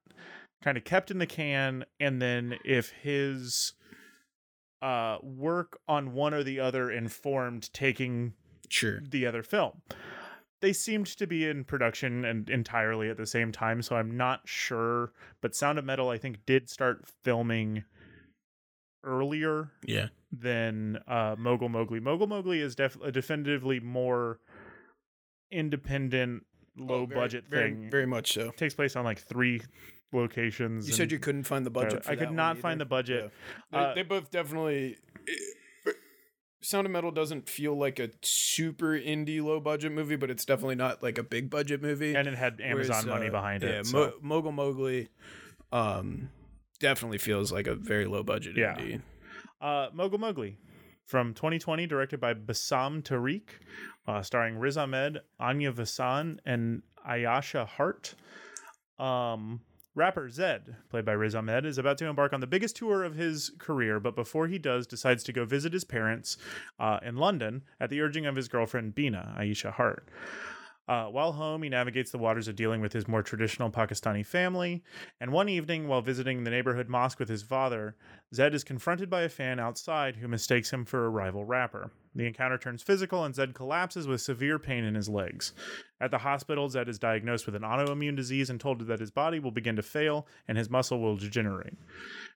[0.62, 3.72] kind of kept in the can, and then if his
[4.80, 8.34] uh work on one or the other informed taking
[8.68, 9.00] Sure.
[9.02, 9.82] the other film.
[10.60, 14.40] They seemed to be in production and entirely at the same time, so I'm not
[14.44, 15.12] sure.
[15.40, 17.84] But Sound of Metal, I think, did start filming
[19.04, 20.08] earlier Yeah.
[20.32, 22.00] than uh, Mogul Mowgli.
[22.00, 24.40] Mogul Mowgli is def- a definitively more
[25.52, 26.44] independent,
[26.76, 27.90] low budget Oh, very, thing.
[27.90, 28.50] Very much so.
[28.50, 29.62] takes place on like three
[30.12, 30.88] locations.
[30.88, 32.04] You said you couldn't find the budget.
[32.04, 32.78] For I could that not one find either.
[32.84, 33.32] the budget.
[33.70, 34.96] They, Uh, they both definitely.
[36.60, 40.74] Sound of Metal doesn't feel like a super indie low budget movie, but it's definitely
[40.74, 42.14] not like a big budget movie.
[42.16, 43.86] and it had Amazon Whereas, money uh, behind yeah, it.
[43.86, 45.08] so- Mo- Mogul Mowgli,
[45.72, 46.30] um,
[46.80, 48.74] definitely feels like a very low budget Yeah.
[48.76, 49.00] indie.
[49.60, 50.56] Uh, Mogul Mowgli
[51.04, 53.42] from 2020, directed by Bassam Tariq,
[54.06, 58.14] uh, starring Riz Ahmed, Anya Vassan, and Aiysha Hart.
[58.98, 59.60] Um,
[59.98, 63.16] rapper Zed, played by Riz Ahmed, is about to embark on the biggest tour of
[63.16, 66.38] his career, but before he does, decides to go visit his parents
[66.78, 70.08] uh, in London at the urging of his girlfriend Bina, Aiysha Hart.
[70.86, 74.82] Uh, while home, he navigates the waters of dealing with his more traditional Pakistani family.
[75.20, 77.94] And one evening, while visiting the neighborhood mosque with his father,
[78.34, 81.90] Zed is confronted by a fan outside who mistakes him for a rival rapper.
[82.14, 85.52] The encounter turns physical, and Zed collapses with severe pain in his legs.
[86.00, 89.38] At the hospital, Zed is diagnosed with an autoimmune disease and told that his body
[89.38, 91.74] will begin to fail and his muscle will degenerate.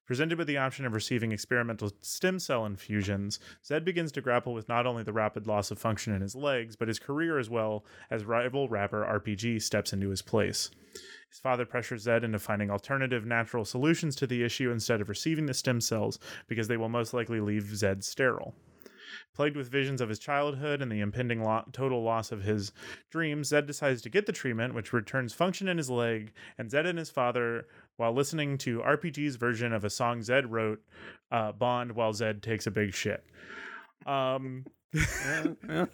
[0.05, 4.69] Presented with the option of receiving experimental stem cell infusions, Zed begins to grapple with
[4.69, 7.85] not only the rapid loss of function in his legs, but his career as well
[8.11, 10.71] as rival rapper RPG steps into his place.
[11.31, 15.47] His father pressures Zed into finding alternative natural solutions to the issue instead of receiving
[15.47, 18.55] the stem cells because they will most likely leave Zed sterile.
[19.35, 22.73] Plagued with visions of his childhood and the impending lo- total loss of his
[23.11, 26.87] dreams, Zed decides to get the treatment, which returns function in his leg, and Zed
[26.87, 27.67] and his father,
[27.97, 30.81] while listening to RPG's version of a song Zed wrote,
[31.31, 33.25] uh, bond while Zed takes a big shit.
[34.07, 35.87] Um, uh,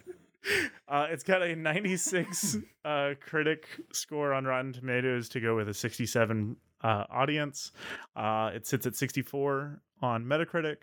[0.89, 6.55] it's got a 96 uh, critic score on Rotten Tomatoes to go with a 67
[6.81, 7.71] uh, audience.
[8.15, 10.77] Uh, it sits at 64 on Metacritic.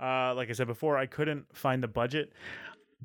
[0.00, 2.32] Uh, like I said before, I couldn't find the budget,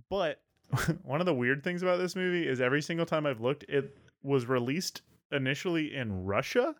[0.09, 0.39] but
[1.03, 3.97] one of the weird things about this movie is every single time I've looked, it
[4.23, 6.75] was released initially in Russia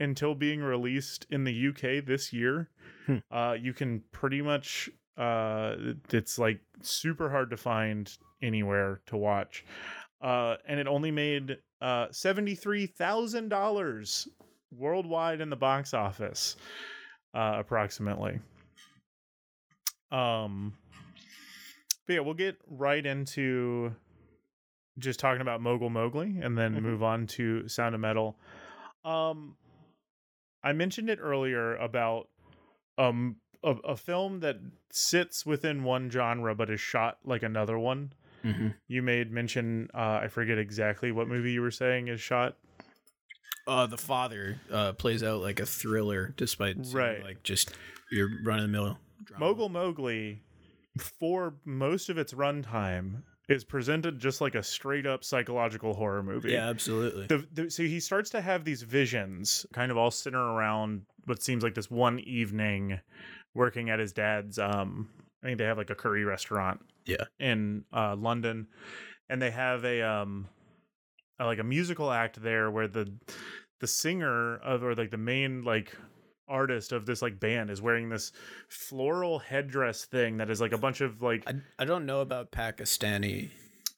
[0.00, 2.68] until being released in the UK this year.
[3.06, 3.18] Hmm.
[3.30, 5.76] Uh, you can pretty much, uh,
[6.10, 9.64] it's like super hard to find anywhere to watch.
[10.20, 14.28] Uh, and it only made uh, $73,000
[14.76, 16.56] worldwide in the box office,
[17.34, 18.38] uh, approximately.
[20.12, 20.74] Um,
[22.06, 23.94] but yeah, we'll get right into
[24.98, 26.82] just talking about Mogul Mowgli and then Mhm.
[26.82, 28.38] move on to Sound of Metal.
[29.04, 29.56] Um,
[30.62, 32.28] I mentioned it earlier about
[32.98, 34.58] um a, a film that
[34.90, 38.12] sits within one genre but is shot like another one.
[38.44, 38.68] Mm-hmm.
[38.88, 42.58] You made mention uh, I forget exactly what movie you were saying is shot.
[43.66, 47.22] Uh, the father uh, plays out like a thriller, despite Right.
[47.22, 47.72] like just
[48.10, 48.98] your run of the mill.
[49.38, 50.42] Mogul Mowgli,
[50.98, 56.52] for most of its runtime, is presented just like a straight up psychological horror movie.
[56.52, 57.26] Yeah, absolutely.
[57.26, 61.42] the, the, so he starts to have these visions kind of all center around what
[61.42, 62.98] seems like this one evening
[63.54, 65.08] working at his dad's um
[65.42, 67.24] i think they have like a curry restaurant Yeah.
[67.38, 68.66] in uh london
[69.28, 70.48] and they have a um
[71.38, 73.12] a, like a musical act there where the
[73.80, 75.94] the singer of or like the main like
[76.48, 78.32] artist of this like band is wearing this
[78.68, 82.50] floral headdress thing that is like a bunch of like I, I don't know about
[82.52, 83.50] Pakistani.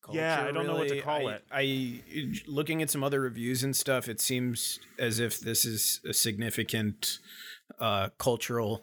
[0.02, 1.44] Culture, Yeah, I don't know what to call I- it.
[1.50, 4.06] I looking at some other reviews and stuff.
[4.08, 7.18] It seems as if this is a significant
[7.80, 8.82] uh, cultural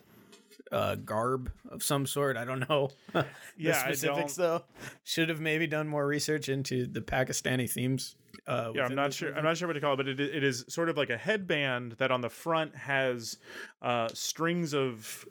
[0.71, 2.37] uh, garb of some sort.
[2.37, 3.25] I don't know the
[3.57, 4.63] Yeah, specifics though.
[5.03, 8.15] Should have maybe done more research into the Pakistani themes.
[8.47, 9.29] Uh, yeah, I'm not sure.
[9.29, 9.37] movie.
[9.39, 11.17] I'm not sure what to call it, but it, it is sort of like a
[11.17, 13.37] headband that on the front has
[13.81, 15.25] uh, strings of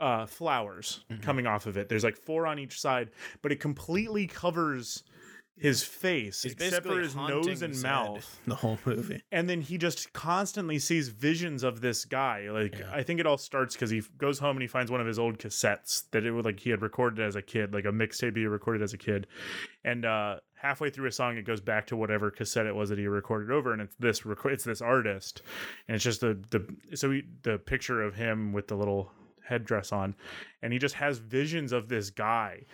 [0.00, 1.22] uh, flowers Mm-hmm.
[1.22, 1.88] coming off of it.
[1.88, 3.10] There's like four on each side,
[3.42, 5.02] but it completely covers
[5.60, 8.40] his face He's except for basically his haunting nose and Zed mouth.
[8.46, 9.22] The whole movie.
[9.32, 12.50] And then he just constantly sees visions of this guy.
[12.50, 12.90] Like Yeah.
[12.92, 15.06] I think it all starts because he f- goes home and he finds one of
[15.06, 17.92] his old cassettes that it was like he had recorded as a kid, like a
[17.92, 19.26] mixtape he recorded as a kid.
[19.84, 22.98] And uh, halfway through a song, it goes back to whatever cassette it was that
[22.98, 25.42] he recorded over, and it's this reco- it's this artist,
[25.86, 29.10] and it's just the the so he, the picture of him with the little
[29.48, 30.14] headdress on,
[30.62, 32.64] and he just has visions of this guy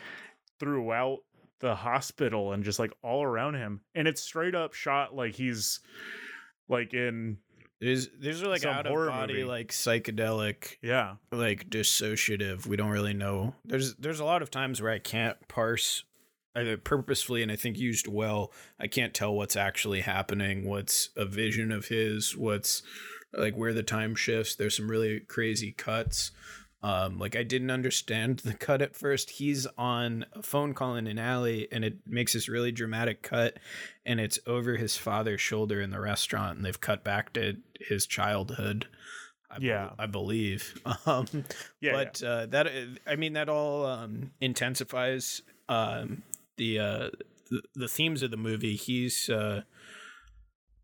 [0.59, 1.19] throughout
[1.65, 5.81] the hospital and just like all around him and it's straight up shot like he's
[6.69, 7.39] like in
[7.81, 9.45] There's there's like Some out of body movie.
[9.45, 12.67] like psychedelic yeah like dissociative.
[12.67, 13.55] We don't really know.
[13.65, 16.05] There's there's a lot of times where I can't parse
[16.55, 18.53] either purposefully and I think used well.
[18.79, 22.83] I can't tell what's actually happening, what's a vision of his, what's
[23.33, 24.55] like where the time shifts.
[24.55, 26.31] There's some really crazy cuts.
[26.85, 29.31] Um, like I didn't understand the cut at first.
[29.31, 33.59] He's on a phone call in an alley, and it makes this really dramatic cut,
[34.05, 38.07] and it's over his father's shoulder in the restaurant, and they've cut back to his
[38.07, 38.87] childhood.
[39.51, 39.91] I Yeah.
[39.99, 40.79] I believe.
[41.07, 41.27] Um,
[41.81, 42.71] yeah but Uh, that
[43.07, 46.23] I mean that all um, intensifies um,
[46.57, 47.09] the, uh,
[47.51, 48.77] the the themes of the movie.
[48.77, 49.63] He's uh,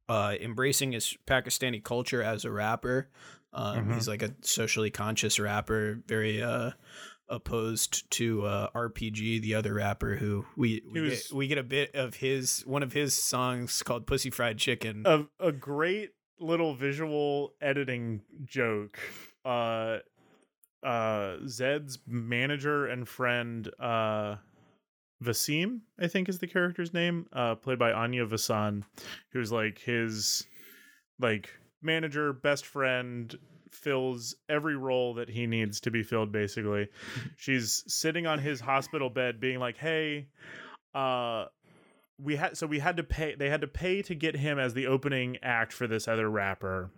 [0.08, 3.08] uh, embracing his Pakistani culture as a rapper.
[3.52, 3.94] Um, Mhm.
[3.94, 6.70] He's like a socially conscious rapper, very uh,
[7.28, 11.62] opposed to uh, RPG, the other rapper who we we, was- get, we get a
[11.62, 16.74] bit of his one of his songs called "Pussy Fried Chicken." a, a great little
[16.74, 18.98] visual editing joke
[19.44, 19.98] uh
[20.82, 24.36] uh zed's manager and friend uh
[25.22, 28.84] Vasim, I think is the character's name, uh, played by Anya Vasan,
[29.32, 30.46] who's like his
[31.18, 31.50] like
[31.82, 33.36] manager, best friend,
[33.70, 36.88] fills every role that he needs to be filled basically
[37.36, 40.26] she's sitting on his hospital bed being like hey
[40.92, 41.44] uh
[42.20, 44.74] we had so we had to pay they had to pay to get him as
[44.74, 46.90] the opening act for this other rapper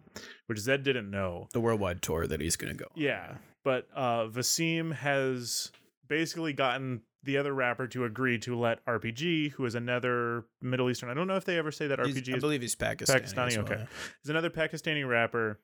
[0.47, 2.87] which zed didn't know The worldwide tour that he's gonna go.
[2.87, 2.91] on.
[3.03, 5.73] yeah but uh vasim has
[6.09, 11.09] basically gotten the other rapper to agree to let rpg who is another middle eastern
[11.09, 13.21] i don't know if they ever say that He's- rpg I is believe he's Pakistani.
[13.23, 13.67] Pakistani, well.
[13.73, 13.87] okay.
[14.23, 15.61] He's another Pakistani rapper,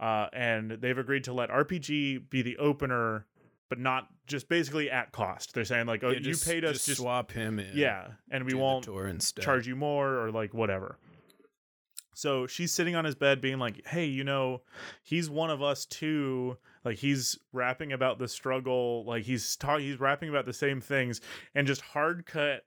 [0.00, 3.26] uh, and they've agreed to let RPG be the opener,
[3.68, 5.54] but not just basically at cost.
[5.54, 7.70] They're saying like, oh, Yeah, you just- paid us just just swap him in.
[7.76, 8.86] yeah, and we won't
[9.40, 10.98] charge you more or like whatever.
[12.16, 14.62] So she's sitting on his bed being like, "Hey, you know,
[15.02, 16.56] he's one of us too.
[16.82, 21.20] Like he's rapping about the struggle, like he's talking he's rapping about the same things
[21.54, 22.64] and just hard cut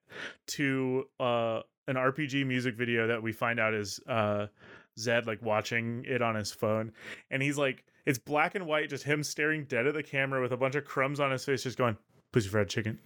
[0.49, 4.45] to uh an RPG music video that we find out is uh
[4.99, 6.91] Zed like watching it on his phone
[7.31, 10.51] and he's like it's black and white just him staring dead at the camera with
[10.51, 11.97] a bunch of crumbs on his face just going
[12.31, 12.99] pussy fried chicken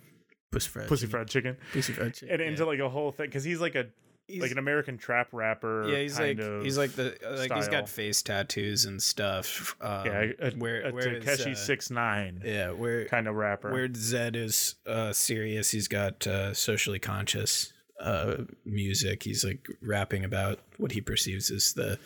[0.52, 1.12] Pussy fried pussy chicken.
[1.12, 2.30] fried chicken Pussy fried chicken.
[2.32, 2.48] and yeah.
[2.48, 3.86] into like a whole thing because he's like a
[4.28, 5.88] He's- like an American trap rapper.
[5.88, 7.82] yeah, he's kind like he's like the uh, like he's style.
[7.82, 9.76] got face tattoos and stuff.
[9.82, 13.36] Um, yeah, a, where a where is, Tekashi uh, six nine yeah, where kind of
[13.36, 13.72] rapper.
[13.72, 15.72] where Zed is uh, serious.
[15.72, 19.24] He's got uh, socially conscious uh, music.
[19.24, 22.00] He's like rapping about what he perceives as the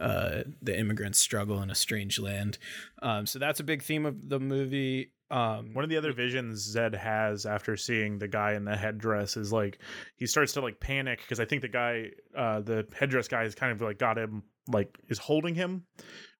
[0.00, 2.56] uh, the immigrant struggle in a strange land.
[3.02, 5.12] Um, so that's a big theme of the movie.
[5.30, 9.36] Um, One of the other visions Zed has after seeing the guy in the headdress
[9.36, 9.78] is like
[10.16, 12.06] he starts to like panic because I think the guy,
[12.36, 15.84] uh, the headdress guy, is kind of like got him like is holding him,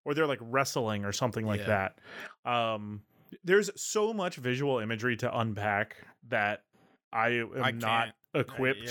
[0.05, 1.91] or they're like wrestling or something like Yeah.
[2.45, 2.51] that.
[2.51, 3.03] Um,
[3.45, 5.97] there's so much visual imagery to unpack
[6.29, 6.63] that
[7.13, 8.91] I am I not equipped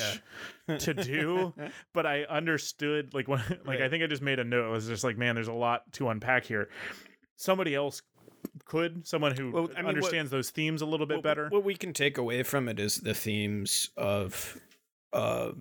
[0.68, 0.78] yeah.
[0.78, 1.54] to do.
[1.94, 4.68] but I understood like when like I think I just made a note.
[4.68, 6.70] It was just like, man, there's a lot to unpack here.
[7.36, 8.02] Somebody else
[8.66, 11.50] could, someone who Well, I mean, what- understands those themes a little bit what, better.
[11.50, 14.60] What we can take away from it is the themes of
[15.14, 15.52] uh,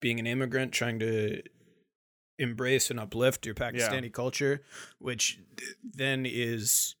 [0.00, 1.42] being an immigrant, trying to
[2.38, 4.62] embrace and uplift your Pakistani culture,
[4.98, 5.38] which
[5.82, 6.96] then is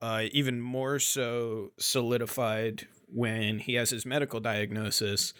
[0.00, 5.34] uh, even more so solidified when he has his medical diagnosis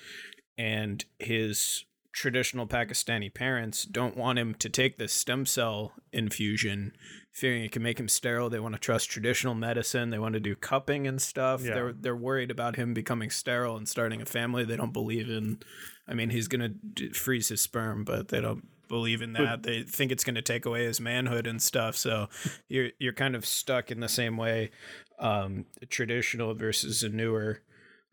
[0.58, 6.92] and his traditional Pakistani parents don't want him to take this stem cell infusion,
[7.32, 8.50] fearing it can make him sterile.
[8.50, 10.10] They want to trust traditional medicine.
[10.10, 11.62] They want to do cupping and stuff.
[11.62, 11.74] Yeah.
[11.74, 14.64] They're they're worried about him becoming sterile and starting a family.
[14.64, 15.60] They don't believe in.
[16.08, 19.62] I mean, he's gonna d- freeze his sperm, but they don't believe in that.
[19.62, 21.96] they think it's gonna take away his manhood and stuff.
[21.96, 22.28] So
[22.68, 24.70] you're you're kind of stuck in the same way,
[25.18, 27.62] um, traditional versus a newer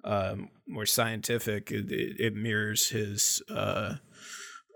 [0.03, 1.71] um, more scientific.
[1.71, 3.95] It, it, mirrors his uh,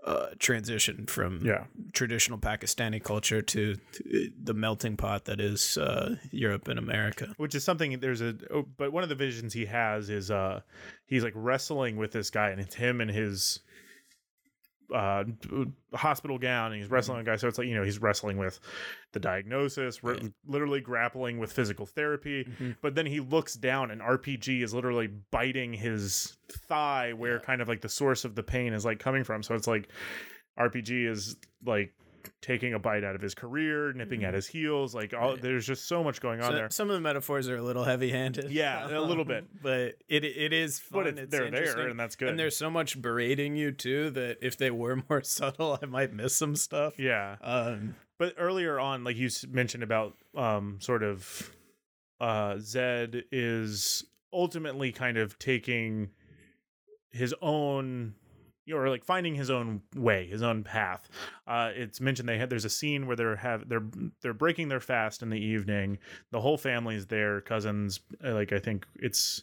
[0.04, 1.64] uh, transition from yeah.
[1.92, 7.34] traditional Pakistani culture to, to the melting pot that is uh, Europe and America.
[7.36, 10.60] Which is something there's a oh, but one of the visions he has is uh
[11.06, 13.60] he's like wrestling with this guy and it's him and his
[14.92, 15.64] Uh, uh
[15.96, 16.94] hospital gown and he's mm-hmm.
[16.94, 17.36] wrestling a guy.
[17.36, 18.60] So it's like you know he's wrestling with
[19.12, 22.44] the diagnosis ri- literally grappling with physical therapy.
[22.44, 22.72] Mm-hmm.
[22.80, 27.68] But then he looks down and rpg is literally biting his thigh where kind of
[27.68, 29.42] like the source of the pain is like coming from.
[29.42, 29.88] So it's like
[30.58, 31.94] rpg is like
[32.40, 35.86] taking a bite out of his career nipping at his heels like all there's just
[35.86, 38.50] so much going on So- there some of the metaphors are a little heavy-handed.
[38.50, 39.44] Yeah, a little bit.
[39.62, 41.04] but it it is fun.
[41.04, 42.28] But it's they're there, and that's good.
[42.28, 46.12] And there's so much berating you too that if they were more subtle, I might
[46.12, 46.98] miss some stuff.
[46.98, 51.50] yeah Um, but earlier on like you mentioned about um sort of
[52.20, 56.10] uh zed is ultimately kind of taking
[57.10, 58.14] his own
[58.72, 61.08] or like finding his own way his own path.
[61.46, 63.86] Uh it's mentioned they had there's a scene where they're have they're
[64.20, 65.98] they're breaking their fast in the evening.
[66.30, 69.42] The whole family's there cousins uh, like i think it's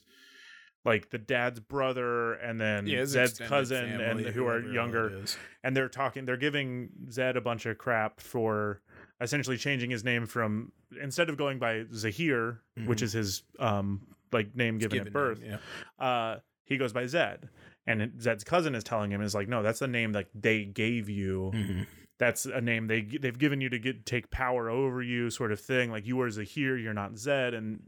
[0.85, 5.23] like the dad's brother and then yeah, zed's cousin and who are younger.
[5.63, 8.81] and they're talking they're giving zed a bunch of crap for
[9.19, 13.03] essentially changing his name from instead of going by zahir which Mhm.
[13.03, 15.59] is his um like name given, Given at birth name,
[15.99, 16.05] yeah.
[16.05, 17.49] uh he goes by zed
[17.87, 21.09] and zed's cousin is telling him is like no that's the name that they gave
[21.09, 21.87] you Mhm.
[22.17, 25.59] that's a name they they've given you to get take power over you sort of
[25.59, 27.81] thing like you are zahir you're not zed and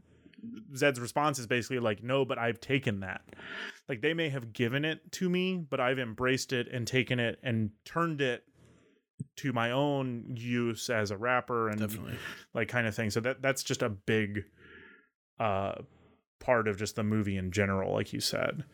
[0.74, 3.20] Zed's response is basically like, no, but I've taken that.
[3.88, 7.38] Like they may have given it to me, but I've embraced it and taken it
[7.44, 8.42] and turned it
[9.36, 12.16] to my own use as a rapper and Definitely.
[12.54, 13.10] like kind of thing.
[13.10, 14.42] So that that's just a big
[15.38, 15.74] uh
[16.40, 18.64] part of just the movie in general, like you said.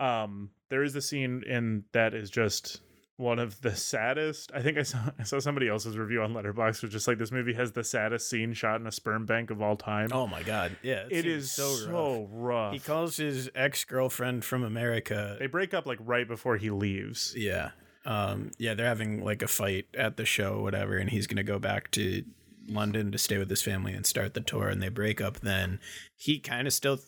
[0.00, 2.80] Um there is a scene in that is just
[3.20, 4.50] one of the saddest.
[4.54, 7.30] I think I saw I saw somebody else's review on Letterboxd was just like this
[7.30, 10.08] movie has the saddest scene shot in a sperm bank of all time.
[10.10, 12.28] Oh my god, yeah, it seems is so, rough.
[12.32, 12.72] rough.
[12.72, 15.36] He calls his ex girlfriend from America.
[15.38, 17.34] They break up like right before he leaves.
[17.36, 17.72] yeah,
[18.06, 21.42] um, yeah, they're having like a fight at the show, or whatever, and he's gonna
[21.42, 22.24] go back to
[22.68, 25.40] London to stay with his family and start the tour, and they break up.
[25.40, 25.78] Then
[26.16, 26.98] he kind of still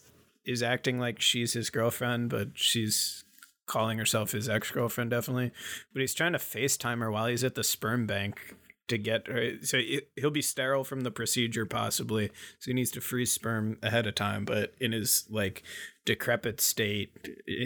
[0.45, 3.25] is acting like she's his girlfriend, but she's
[3.67, 5.53] calling herself his ex girlfriend, definitely.
[5.93, 8.57] But he's trying to FaceTime her while he's at the sperm bank
[8.89, 9.53] to get her.
[9.63, 12.27] So he- he'll be sterile from the procedure, possibly.
[12.59, 14.45] So he needs to freeze sperm ahead of time.
[14.45, 15.63] But in his like
[16.05, 17.11] decrepit state,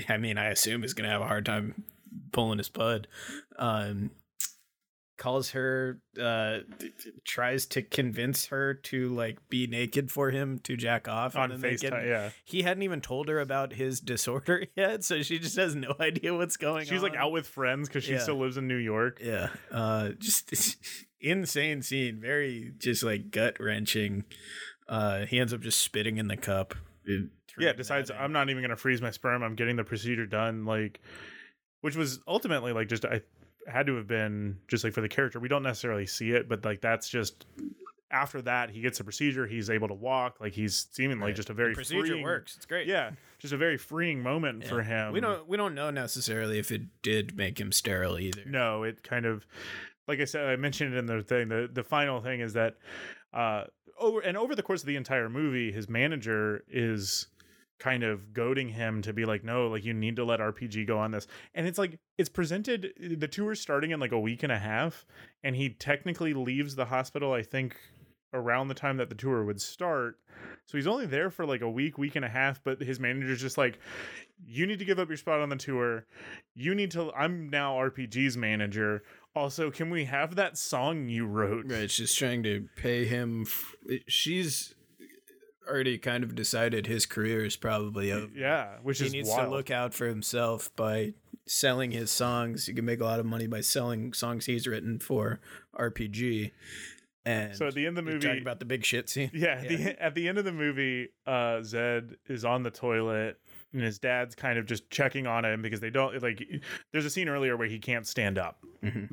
[0.09, 1.85] I mean, I assume he's gonna have a hard time
[2.33, 3.09] pulling his bud.
[3.59, 4.11] Um,
[5.16, 6.58] calls her uh
[7.24, 11.60] tries to convince her to like be naked for him to jack off On then
[11.60, 12.30] they FaceTime, yeah.
[12.44, 16.34] he hadn't even told her about his disorder yet so she just has no idea
[16.34, 18.18] what's going on She's like out with friends because she Yeah.
[18.18, 19.20] still lives in New York.
[19.22, 20.76] yeah uh just
[21.20, 24.24] insane scene very just like gut wrenching
[24.88, 26.74] uh he ends up just spitting in the cup
[27.06, 28.10] Yeah, turning decides.
[28.10, 29.42] I'm not even gonna freeze my sperm.
[29.42, 30.64] I'm getting the procedure done.
[30.66, 31.00] Like,
[31.80, 33.22] which was ultimately like just I
[33.68, 35.40] had to have been just like for the character.
[35.40, 37.46] We don't necessarily see it, but like that's just
[38.10, 39.46] after that he gets the procedure.
[39.46, 40.40] He's able to walk.
[40.40, 41.36] Like he's seeming like Right.
[41.36, 44.64] just a very The procedure freeing- works it's great Yeah, just a very freeing moment
[44.64, 45.12] for him.
[45.12, 49.02] we don't we don't know necessarily if it did make him sterile either No, it
[49.02, 49.46] kind of
[50.08, 51.48] like I said, I mentioned it in the thing.
[51.48, 52.76] The the final thing is that
[53.34, 53.64] uh
[53.98, 57.26] over and over the course of the entire movie, his manager is
[57.79, 60.99] kind of goading him to be like, no, like you need to let RPG go
[60.99, 61.27] on this.
[61.55, 64.59] And it's like it's presented eh, the tour's starting in like a week and a
[64.59, 65.07] half,
[65.43, 67.77] and he technically leaves the hospital, I think,
[68.33, 70.18] around the time that the tour would start.
[70.66, 73.41] So he's only there for like a week, week and a half, but his manager's
[73.41, 73.79] just like,
[74.45, 76.07] you need to give up your spot on the tour.
[76.55, 79.03] You need to I'm now RPG's manager.
[79.35, 81.66] Also, can we have that song you wrote?
[81.68, 83.43] Right, she's trying to pay him.
[83.47, 84.74] F- eh, she's
[85.68, 88.28] already kind of decided his career is probably over.
[88.34, 89.50] Yeah, which is He is needs wild.
[89.50, 91.14] to look out for himself by
[91.46, 92.66] selling his songs.
[92.66, 95.40] He can make a lot of money by selling songs he's written for
[95.78, 96.50] RPG.
[97.24, 99.30] And So at the end of the movie- talking about the big shit scene.
[99.34, 103.38] Yeah, at, The, at the end of the movie, uh, Zed is on the toilet
[103.77, 106.43] and his dad's kind of just checking on him because they don't like.
[106.93, 108.59] There's a scene earlier where he can't stand up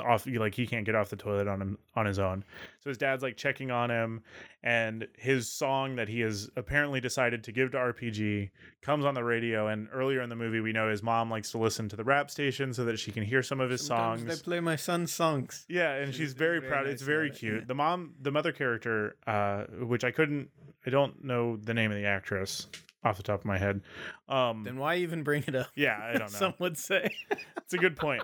[0.03, 2.43] off, like he can't get off the toilet on him on his own.
[2.80, 4.24] So his dad's like checking on him,
[4.64, 8.51] and his song that he has apparently decided to give to RPG
[8.82, 9.68] comes on the radio.
[9.68, 12.32] And earlier in the movie, we know his mom likes to listen to the rap
[12.32, 14.39] station so that she can hear some of his Sometimes songs.
[14.39, 15.66] They play my son's songs.
[15.68, 16.86] Yeah, and she's very, very proud.
[16.86, 17.59] nice it's very cute.
[17.59, 17.66] yeah.
[17.68, 20.49] The mom, the mother character, uh, which I couldn't,
[20.86, 22.68] I don't know the name of the actress
[23.03, 23.81] off the top of my head.
[24.29, 25.67] Um, Then why even bring it up?
[25.75, 26.39] yeah, I don't know.
[26.39, 27.09] Some would say.
[27.57, 28.23] it's a good point.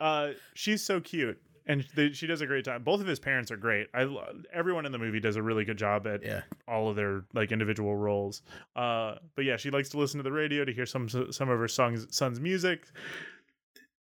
[0.00, 2.84] Uh, she's so cute, and they, she does a great job.
[2.84, 3.88] Both of his parents are great.
[3.92, 6.42] I lo- everyone in the movie does a really good job at yeah.
[6.66, 8.42] all of their like individual roles.
[8.76, 11.58] Uh, but yeah, she likes to listen to the radio to hear some some of
[11.58, 12.86] her songs son's music.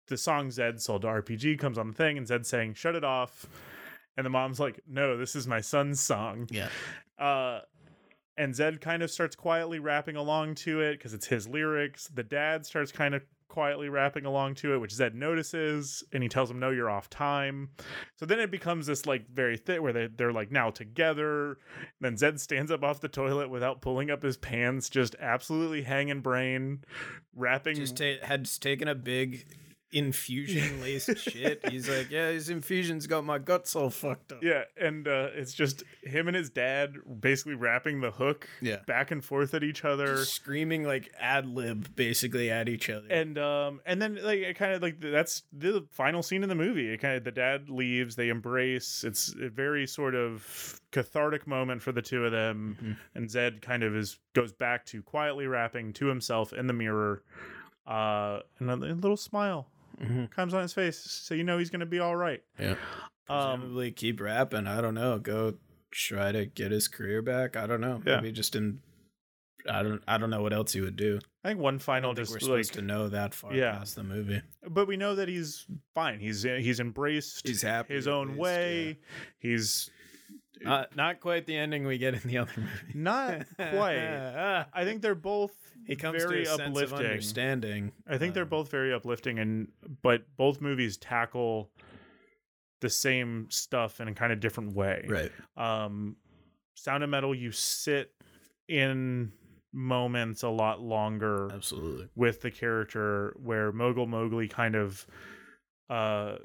[0.08, 3.04] The song Zed sold to RPG comes on the thing, and Zed saying "Shut it
[3.04, 3.46] off,"
[4.18, 6.70] and the mom's like, "No, this is my son's song." Yeah.
[7.18, 7.62] Uh,
[8.40, 12.08] and Zed kind of starts quietly rapping along to it because it's his lyrics.
[12.08, 16.30] The dad starts kind of quietly rapping along to it, which Zed notices, and he
[16.30, 17.70] tells him, "No, you're off time."
[18.16, 21.58] So then it becomes this like very thick where they they're like now together.
[21.78, 25.82] And then Zed stands up off the toilet without pulling up his pants, just absolutely
[25.82, 26.86] hanging brain,
[27.36, 27.76] rapping.
[27.76, 29.46] Just ta- had taken a big
[29.92, 31.68] infusion laced shit.
[31.70, 34.44] He's like, yeah, his infusion's got my guts all fucked up.
[34.44, 38.78] yeah, and uh, it's just him and his dad basically rapping the hook Yeah.
[38.88, 40.18] back and forth at each other.
[40.26, 43.08] Screaming like ad lib basically at each other.
[43.10, 46.56] and um and then like it kind of like that's the final scene in the
[46.56, 51.46] movie it kind of the dad leaves they embrace it's a very sort of cathartic
[51.48, 55.48] moment for the two of them and zed kind of is goes back to quietly
[55.48, 57.24] rapping to himself in the mirror
[57.88, 59.68] uh and a, a little smile
[60.32, 62.76] comes on his face so you know he's gonna be all right yeah.
[63.30, 64.66] um Presumably keep rapping.
[64.68, 65.20] I don't know.
[65.20, 65.56] Go
[65.92, 67.56] try to get his career back.
[67.58, 68.02] I don't know.
[68.06, 68.18] Yeah.
[68.18, 68.80] Maybe just in.
[69.70, 70.02] I don't.
[70.08, 71.20] I don't know what else he would do.
[71.44, 73.54] i think one I final don't think just we're like supposed to know that far
[73.54, 73.74] Yeah.
[73.78, 74.42] past the movie.
[74.68, 79.00] but we know that he's fine he's he's embraced He's happy his own least, way
[79.38, 79.90] he's
[80.62, 82.94] Not not quite the ending we get in the other movie.
[82.94, 85.52] not quite I think they're both
[85.90, 87.06] he comes very to a sense of uplifting.
[87.08, 87.92] understanding.
[88.08, 89.72] I think they're Um, both very uplifting, and
[90.02, 91.72] but both movies tackle
[92.82, 95.06] the same stuff in a kind of different way.
[95.08, 95.32] right.
[95.58, 96.16] Um,
[96.76, 98.14] Sound of Metal, you sit
[98.70, 99.34] in
[99.74, 102.08] moments a lot longer Absolutely.
[102.16, 105.06] with the character, where Mogul Mowgli kind of
[105.90, 106.38] uh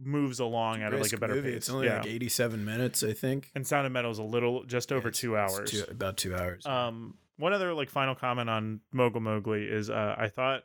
[0.00, 1.48] moves along at like a better movie.
[1.50, 1.56] pace.
[1.56, 1.98] It's only yeah.
[1.98, 3.50] like 87 minutes, I think.
[3.54, 5.70] and Sound of Metal is a little just over It's- two hours.
[5.70, 6.64] two- about two hours.
[6.66, 10.64] Um, one other like final comment on Mogul Mowgli is uh, I thought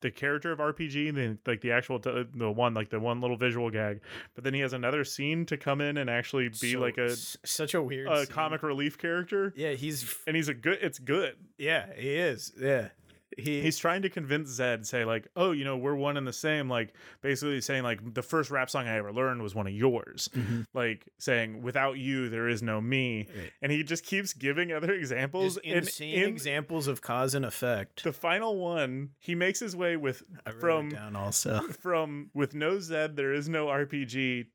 [0.00, 3.36] the character of RPG, the like the actual t- the one like the one little
[3.38, 4.00] visual gag,
[4.34, 7.06] but then he has another scene to come in and actually be So- like a
[7.12, 8.26] s- such a weird a scene.
[8.34, 10.78] comic relief character, Yeah, he's and he's a good.
[10.82, 11.36] It's good.
[11.58, 12.52] yeah, he is.
[12.60, 12.88] Yeah.
[13.36, 16.32] He He's trying to convince Zed, say like, oh, you know, we're one and the
[16.32, 16.68] same.
[16.68, 20.28] Like basically saying like the first rap song I ever learned was one of yours.
[20.72, 23.38] Like saying without you there is no me, Mm-hmm.
[23.38, 23.52] Right.
[23.62, 25.54] and he just keeps giving other examples.
[25.54, 28.04] Just and insane in- examples of cause and effect.
[28.04, 30.22] the final one he makes his way with
[30.60, 31.60] from down also.
[31.80, 34.46] from with no zed there is no rpg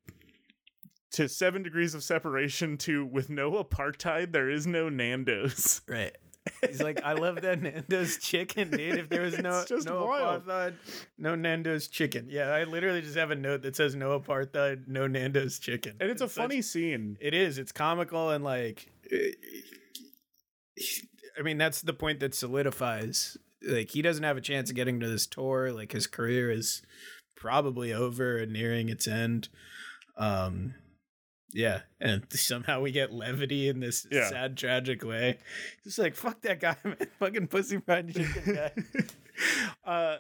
[1.12, 6.16] to seven degrees of separation to with no apartheid there is no nando's Right.
[6.66, 8.98] He's like, I love that Nando's chicken, dude.
[8.98, 10.46] If there was no no wild.
[10.46, 10.74] apartheid,
[11.18, 12.28] no Nando's chicken.
[12.30, 15.96] Yeah, I literally just have a note that says no apartheid, no Nando's chicken.
[16.00, 17.58] and it's a such- funny scene It is.
[17.58, 18.92] It's comical and like.
[21.38, 23.38] I mean, that's the point that solidifies.
[23.66, 25.72] Like, he doesn't have a chance of getting to this tour.
[25.72, 26.82] Like, his career is
[27.36, 29.50] probably over and nearing its end.
[30.18, 30.76] Um,
[31.54, 34.30] yeah, and somehow we get levity in this Yeah.
[34.30, 35.40] sad, tragic way.
[35.84, 36.98] Just like fuck that guy, man.
[37.20, 38.72] Fucking pussy fried chicken guy.
[39.90, 40.18] uh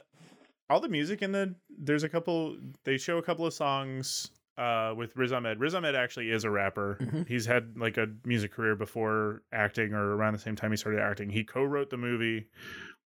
[0.69, 4.93] all the music in the there's a couple they show a couple of songs uh
[4.95, 5.59] with Riz Ahmed.
[5.59, 6.97] Riz Ahmed actually is a rapper.
[7.01, 7.27] Mhm.
[7.27, 11.01] He's had like a music career before acting or around the same time he started
[11.01, 11.29] acting.
[11.29, 12.47] He co-wrote the movie.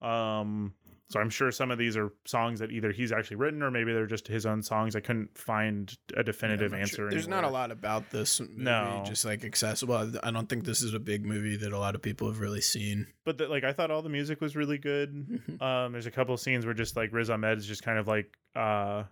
[0.02, 0.74] Um
[1.10, 3.92] so I'm sure some of these are songs that either he's actually written or maybe
[3.92, 4.94] they're just his own songs.
[4.96, 6.96] I couldn't find a definitive I'm answer.
[6.96, 7.10] sure.
[7.10, 9.02] There's not a lot about this movie, No.
[9.06, 9.94] just like accessible.
[10.22, 12.60] I- don't think this is a big movie that a lot of people have really
[12.62, 13.08] seen.
[13.24, 15.12] but the, like I thought all the music was really good.
[15.12, 15.62] Mm-hmm.
[15.62, 18.06] Um, there's a couple of scenes where just like Riz Ahmed is just kind of
[18.06, 19.02] like uh,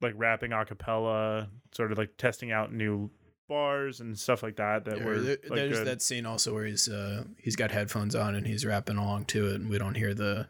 [0.00, 3.08] like rapping a cappella, sort of like testing out new
[3.48, 4.84] bars and stuff like that.
[4.84, 5.86] That Yeah, were there- like, there's good.
[5.86, 9.48] that scene also where he's uh he's got headphones on and he's rapping along to
[9.48, 10.48] it, and we don't hear the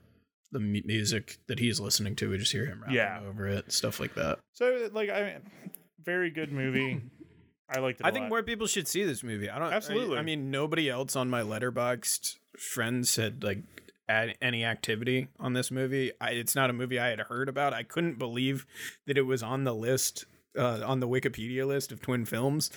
[0.53, 2.31] the music that he's listening to.
[2.31, 3.21] We just hear him rapping Yeah.
[3.29, 4.39] over it, stuff like that.
[4.53, 5.73] so like I mean,
[6.05, 7.01] very good movie.
[7.69, 8.05] I liked it.
[8.05, 9.49] I I think more people should see this movie.
[9.49, 10.17] I don't Absolutely.
[10.17, 13.59] I, I mean, nobody else on my Letterboxd friends had like
[14.09, 16.11] had any activity on this movie.
[16.21, 17.73] I, it's not a movie I had heard about.
[17.73, 18.67] I couldn't believe
[19.07, 20.25] that it was on the list,
[20.59, 22.73] uh, on the Wikipedia list of twin films,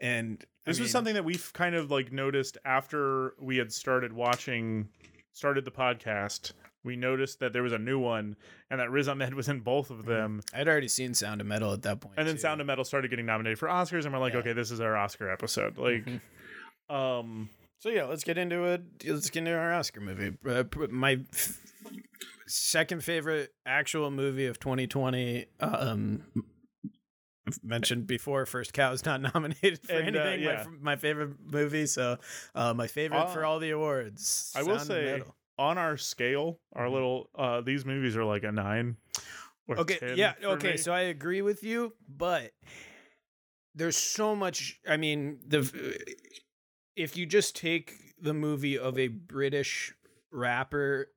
[0.00, 4.12] and I This was something that we've kind of like noticed after we had started
[4.12, 4.88] watching,
[5.32, 6.52] started the podcast.
[6.86, 8.36] We noticed that there was a new one,
[8.70, 10.40] and that Riz Ahmed was in both of them.
[10.54, 12.40] I'd already seen Sound of Metal at that point, and then too.
[12.40, 14.38] Sound of Metal started getting nominated for Oscars, and we're like, Yeah.
[14.40, 15.76] okay, this is our Oscar episode.
[15.76, 16.06] Like,
[16.88, 18.82] um, So yeah, let's get into it.
[19.06, 20.32] Let's get into our Oscar movie.
[20.48, 21.18] Uh, my
[22.46, 25.46] second favorite actual movie of 2020.
[25.60, 26.22] Um,
[27.48, 30.44] I've mentioned before, First Cow is not nominated for And, uh, anything.
[30.46, 30.60] My yeah.
[30.60, 31.86] f- My, favorite movie.
[31.86, 32.18] So,
[32.56, 34.52] uh, my favorite for Uh, all the awards.
[34.56, 35.35] I will say Metal.
[35.58, 38.96] On our scale, our little uh, these movies are like a nine.
[39.68, 40.72] Or Okay, 10 yeah, okay.
[40.72, 40.76] me.
[40.76, 42.52] So I agree with you, but
[43.74, 44.80] there's so much.
[44.88, 45.98] I mean, the
[46.94, 49.92] if you just take the movie of a British
[50.30, 51.08] rapper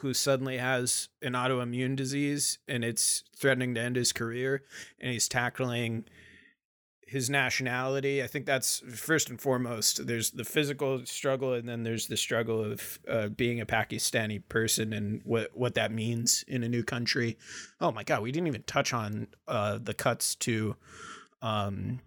[0.00, 4.62] who suddenly has an autoimmune disease and it's threatening to end his career,
[5.00, 6.04] and he's tackling
[7.06, 8.22] his nationality.
[8.22, 10.06] I think that's first and foremost.
[10.06, 14.92] There's the physical struggle, and then there's the struggle of uh, being a Pakistani person
[14.92, 17.38] and what what that means in a new country.
[17.80, 20.74] Oh my God, we didn't even touch on uh, the cuts to
[21.42, 22.00] um,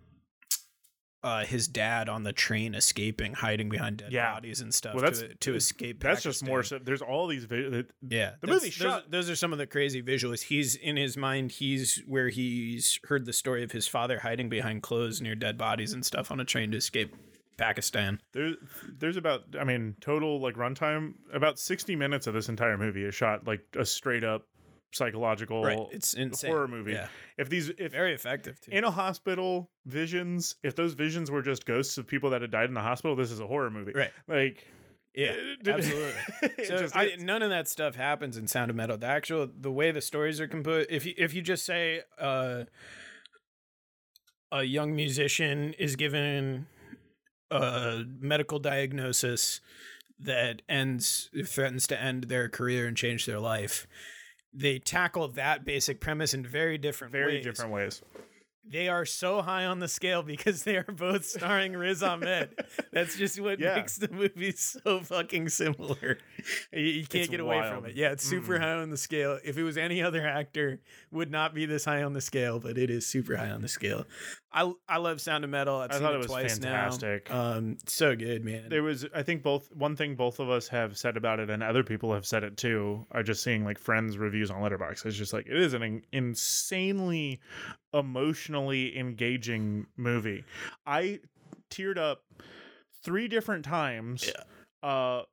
[1.24, 4.34] uh, his dad on the train escaping, hiding behind dead Yeah.
[4.34, 6.00] bodies and stuff Well, that's- to, to escape.
[6.02, 6.64] that's just more.
[6.64, 7.44] So, there's all these.
[7.46, 10.44] Vi- that- Yeah, The movie those, shot- Those are some of the crazy visuals.
[10.44, 11.52] He's in his mind.
[11.52, 15.92] He's where he's heard the story of his father hiding behind clothes near dead bodies
[15.94, 17.14] and stuff on a train to escape
[17.58, 18.22] Pakistan.
[18.32, 18.56] There's
[19.00, 23.14] there's about I mean total like runtime about 60 minutes of this entire movie is
[23.14, 24.48] shot like a straight up
[24.92, 26.52] psychological Right, it's insane.
[26.52, 26.94] horror movie.
[26.94, 27.08] Yeah.
[27.38, 28.72] If these if Very effective too.
[28.72, 32.70] in a hospital visions, if those visions were just ghosts of people that had died
[32.70, 33.94] in the hospital, this is a horror movie.
[33.94, 34.12] Right.
[34.28, 34.66] Like
[35.16, 36.14] yeah, it- absolutely.
[36.66, 38.98] So just I, none of that stuff happens in Sound of Metal.
[38.98, 40.88] The actual the way the stories are composed.
[40.92, 42.64] If you if you just say uh,
[44.52, 46.66] a young musician is given
[47.52, 49.62] a medical diagnosis
[50.20, 53.88] that ends threatens to end their career and change their life,
[54.54, 57.44] they tackle that basic premise in very different very ways.
[57.44, 58.02] different ways.
[58.66, 62.54] They are so high on the scale because they are both starring Riz Ahmed.
[62.94, 63.76] That's just what Yeah.
[63.76, 66.18] makes the movie so fucking similar.
[66.72, 67.74] You, you can't It's get away wild.
[67.76, 67.96] from it.
[67.96, 68.62] Yeah, it's super Mm.
[68.62, 69.40] high on the scale.
[69.44, 70.82] If it was any other actor,
[71.12, 73.68] would not be this high on the scale, but it is super high on the
[73.68, 74.06] scale.
[74.52, 75.78] I I love Sound of Metal.
[75.78, 77.30] I've I seen thought it, it was twice fantastic.
[77.30, 77.52] now.
[77.58, 78.70] Um, so good, man.
[78.70, 81.62] there was i think both one thing both of us have said about it and
[81.62, 85.16] other people have said it too are just seeing like friends reviews on letterboxd it's
[85.16, 87.40] just like it is an in- insanely
[87.94, 90.44] emotionally engaging movie
[90.86, 91.20] i
[91.72, 92.24] teared up
[93.04, 94.30] three different times
[94.84, 94.88] Yeah.
[94.90, 95.24] uh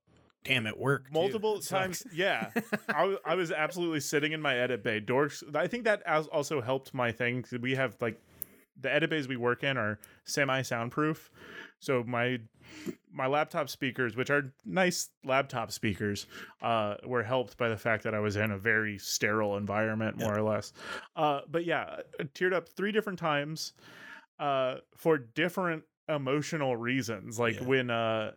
[0.44, 1.12] Damn, it worked.
[1.12, 2.50] multiple times yeah
[2.88, 6.60] I, I was absolutely sitting in my edit bay dorks i think that as- also
[6.60, 7.44] helped my thing.
[7.60, 8.20] we have like
[8.80, 11.30] the edit bays we work in are semi soundproof
[11.80, 12.38] so my
[13.12, 16.26] my laptop speakers which are nice laptop speakers
[16.62, 20.36] uh were helped by the fact that i was in a very sterile environment more
[20.36, 20.72] or less
[21.16, 23.72] uh but yeah I teared up three different times
[24.38, 27.66] uh for different emotional reasons like Yeah.
[27.66, 28.32] when uh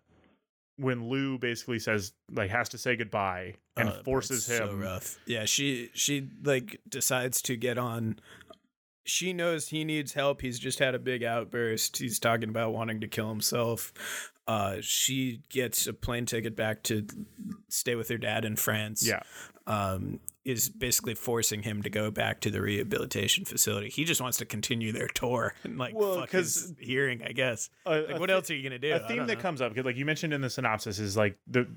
[0.78, 5.20] when Lou basically says like has to say goodbye and that forces him So rough.
[5.26, 8.20] Yeah, she she like decides to get on.
[9.10, 10.42] She knows he needs help.
[10.42, 11.98] He's just had a big outburst.
[11.98, 13.92] He's talking about wanting to kill himself.
[14.48, 17.06] Uh, she gets a plane ticket back to
[17.68, 19.06] stay with her dad in France.
[19.08, 19.22] Yeah.
[19.68, 23.90] Um, is basically forcing him to go back to the rehabilitation facility.
[23.90, 27.70] He just wants to continue their tour and like Well, fuck his hearing, I guess.
[27.86, 28.94] Like, what thi- else are you gonna do?
[28.94, 29.42] A theme that know.
[29.42, 31.68] comes up because like you mentioned in the synopsis is like the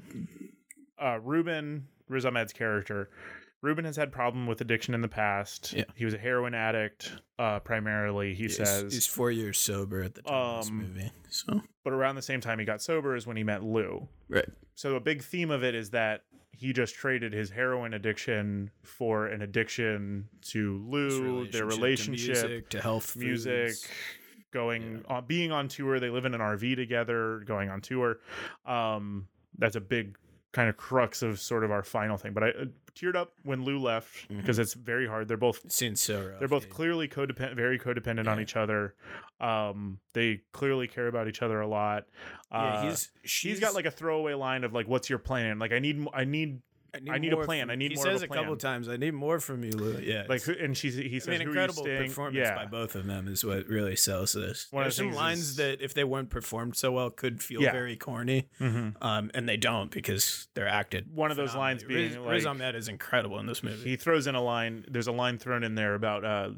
[0.99, 3.11] uh Ruben Riz Ahmed's character
[3.63, 5.73] Ruben has had problem with addiction in the past.
[5.73, 5.85] Yeah.
[5.95, 8.35] He was a heroin addict, uh, primarily.
[8.35, 11.11] He He's- says, he's four years sober at the time of this Um, movie.
[11.31, 14.09] So but around the same time he got sober is when he met Lou.
[14.29, 14.49] right.
[14.75, 19.27] So a big theme of it is that he just traded his heroin addiction for
[19.27, 23.89] an addiction to Lou, their to relationship, music, to health, music foods.
[24.51, 28.19] going on being on tour they live in an rv together going on tour
[28.67, 29.27] um
[29.59, 30.17] that's a big
[30.53, 32.51] kind of crux of sort of our final thing but i
[32.97, 35.27] teared up when lou left because it's very hard.
[35.29, 36.39] They're both Seems so rough.
[36.39, 36.73] they're both dude.
[36.73, 38.95] clearly codependent very codependent on each other.
[39.41, 42.05] Um they clearly care about each other a lot.
[42.51, 45.59] Uh Yeah, he's he's got like a throwaway line of like what's your plan?
[45.59, 46.09] Like i need m-
[46.95, 47.71] i need I need a plan.
[47.71, 48.89] I need he more of says a a couple times.
[48.89, 49.99] I need more from you, Lou.
[49.99, 52.09] Yeah, like and she's he says I mean, incredible are you staying?
[52.11, 54.67] performance yeah by both of them is what really sells this.
[54.71, 57.63] One of There's some lines is- that, if they weren't performed so well, could feel
[57.63, 57.73] Yeah.
[57.73, 58.95] very corny, Mhm.
[59.01, 61.15] um, and they don't because they're acted.
[61.15, 63.89] One of those lines being, Riz, Riz Ahmed is incredible in this movie.
[63.89, 66.51] he throws in a line there's a line thrown in there about uh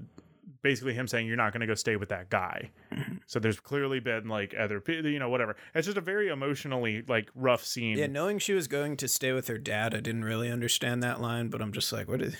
[0.64, 2.70] basically him saying you're not going to go stay with that guy.
[3.26, 5.56] So there's clearly been like other you know whatever.
[5.74, 7.96] It's just a very emotionally like rough scene.
[7.96, 11.22] Yeah, knowing she was going to stay with her dad, I didn't really understand that
[11.22, 12.36] line, but I'm just like, what is?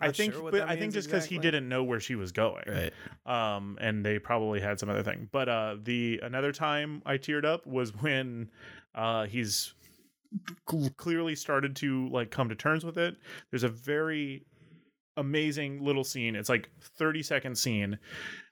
[0.00, 2.62] i think sure but i think just because he didn't know where she was going
[2.68, 2.92] Right.
[3.26, 5.28] um and they probably had some other thing.
[5.32, 8.48] But uh the another time i teared up was when
[8.94, 9.74] uh he's
[10.96, 13.16] clearly started to like come to terms with it.
[13.50, 14.44] There's a very
[15.18, 17.98] amazing little scene it's like 30 second scene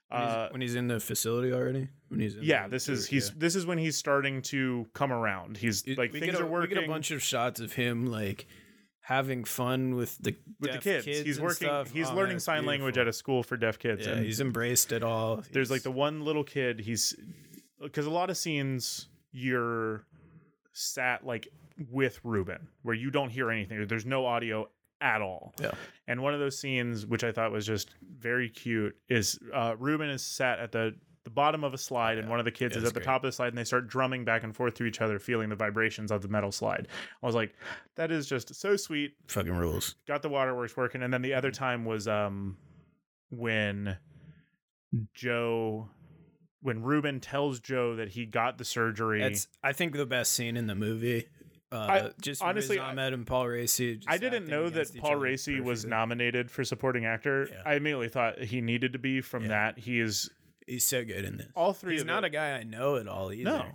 [0.09, 1.87] When he's, uh when he's in the facility already.
[2.09, 3.15] When he's in yeah this is yeah.
[3.15, 6.45] he's this is when he's starting to come around he's It- like things a, are
[6.45, 8.47] working We get a bunch of shots of him like
[9.01, 11.89] having fun with the with the deaf kids, he's working stuff.
[11.91, 14.41] he's Oh, learning man, sign language at a school for deaf kids Yeah, and he's
[14.41, 15.43] embraced it all.
[15.53, 17.15] there's like the one little kid he's
[17.81, 20.05] because a lot of scenes you're
[20.73, 21.47] sat like
[21.91, 24.67] with ruben where you don't hear anything there's no audio
[25.01, 25.71] at all Yeah.
[26.07, 30.09] and one of those scenes which i thought was just very cute is uh ruben
[30.09, 32.83] is sat at the the bottom of a slide and one of the kids Yeah,
[32.83, 33.05] is at the great.
[33.05, 35.49] top of the slide and they start drumming back and forth to each other feeling
[35.49, 36.87] the vibrations of the metal slide
[37.21, 37.53] i was like
[37.95, 39.95] that is just so sweet fucking rules.
[40.07, 42.55] got the waterworks working and then the other time was um
[43.29, 43.97] when
[45.13, 45.89] joe
[46.61, 50.55] when ruben tells joe that he got the surgery That's I think the best scene
[50.57, 51.27] in the movie.
[51.71, 53.95] Uh, I- just honestly, Riz Ahmed and Paul Raci.
[53.97, 57.61] just i didn't know that paul raci was nominated for supporting actor Yeah.
[57.65, 59.49] i immediately thought he needed to be from Yeah.
[59.49, 60.29] that he is
[60.65, 61.47] He's so good in this.
[61.55, 63.43] all three He's not it- a guy I know at all either.
[63.49, 63.65] No.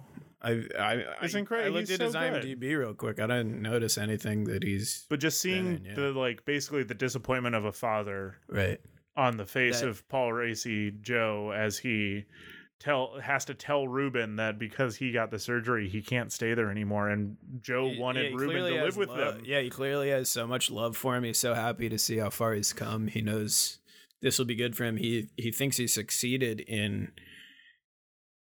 [0.42, 1.70] I I It's I, incredible.
[1.70, 2.32] I looked He's at his good.
[2.60, 3.18] IMDb real quick.
[3.20, 5.94] I didn't notice anything that he's but just seeing in, yeah.
[5.94, 8.78] the like basically the disappointment of a father right.
[9.16, 12.24] on the face That- of paul raci joe as he
[12.82, 16.70] tell has to tell ruben that because he got the surgery he can't stay there
[16.70, 19.18] anymore and joe He- wanted yeah, ruben to live with love.
[19.36, 21.24] them Yeah, he clearly has so much love for him.
[21.24, 23.06] He's so happy to see how far he's come.
[23.06, 23.78] He knows
[24.20, 24.96] this will be good for him.
[24.96, 27.12] He he thinks he succeeded in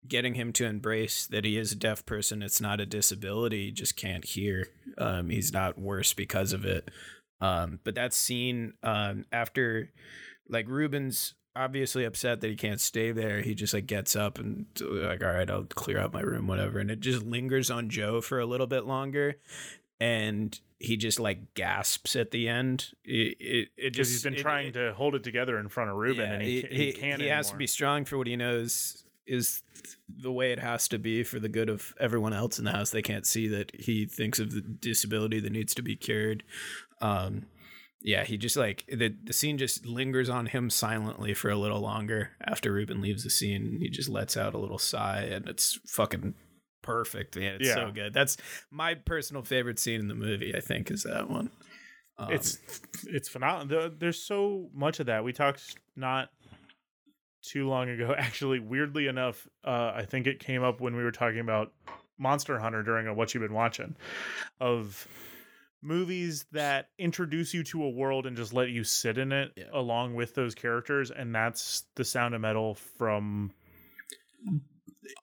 [0.07, 2.41] getting him to embrace that he is a deaf person.
[2.41, 3.65] It's not a disability.
[3.65, 4.67] He just can't hear.
[4.97, 6.89] Um, he's not worse because of it.
[7.41, 9.89] Um, but that scene um, after,
[10.47, 13.41] like Ruben's obviously upset that he can't stay there.
[13.41, 16.79] He just like gets up and like, all right, I'll clear out my room, whatever.
[16.79, 19.37] And it just lingers on Joe for a little bit longer,
[19.99, 22.91] and he just like gasps at the end.
[23.03, 25.95] It it, it just he's been it- trying to hold it together in front of
[25.97, 27.21] Ruben, yeah, and he, he, he, he, can't.
[27.21, 29.61] he has to be strong for what he knows is
[30.07, 32.91] the way it has to be for the good of everyone else in the house.
[32.91, 36.43] They can't see that he thinks of the disability that needs to be cured.
[37.01, 37.45] Um,
[38.01, 41.79] yeah, he just like the the scene just lingers on him silently for a little
[41.81, 43.77] longer after Ruben leaves the scene.
[43.79, 46.35] He just lets out a little sigh, and it's fucking
[46.83, 47.35] perfect.
[47.35, 47.75] Man, it's Yeah.
[47.75, 48.13] so good.
[48.13, 48.37] That's
[48.71, 50.55] my personal favorite scene in the movie.
[50.55, 51.49] I think is that one.
[52.19, 52.59] Um, it's
[53.07, 53.91] it's phenomenal.
[53.97, 55.23] There's so much of that.
[55.23, 56.29] We talked not
[57.43, 58.13] too long ago.
[58.17, 61.73] Actually, weirdly enough, uh, I think it came up when we were talking about
[62.17, 63.95] Monster Hunter during a what you've been watching
[64.59, 65.07] of
[65.81, 69.65] movies that introduce you to a world and just let you sit in it Yeah.
[69.73, 73.51] along with those characters and that's the sound of metal from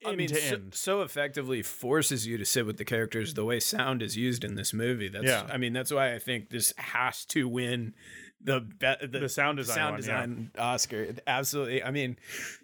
[0.07, 4.03] I mean, so, so effectively forces you to sit with the characters the way sound
[4.03, 5.09] is used in this movie.
[5.09, 5.47] That's, Yeah.
[5.53, 7.93] I mean, that's why I think this has to win
[8.41, 10.63] the be- the, The sound design sound one, yeah.
[10.63, 11.15] Oscar.
[11.27, 11.83] Absolutely.
[11.83, 12.17] I mean,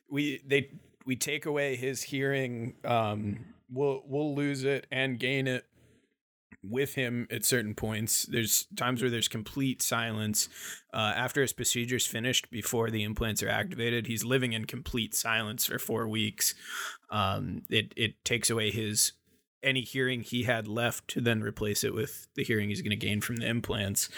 [0.08, 0.70] we they
[1.04, 2.74] we take away his hearing.
[2.84, 5.64] Um, we'll we'll lose it and gain it
[6.62, 8.24] with him at certain points.
[8.24, 10.48] There's times where there's complete silence.
[10.92, 15.66] Uh, after his procedure's finished, before the implants are activated, he's living in complete silence
[15.66, 16.54] for four weeks.
[17.10, 19.12] Um, it it takes away his
[19.62, 22.96] any hearing he had left to then replace it with the hearing he's going to
[23.06, 24.08] gain from the implants.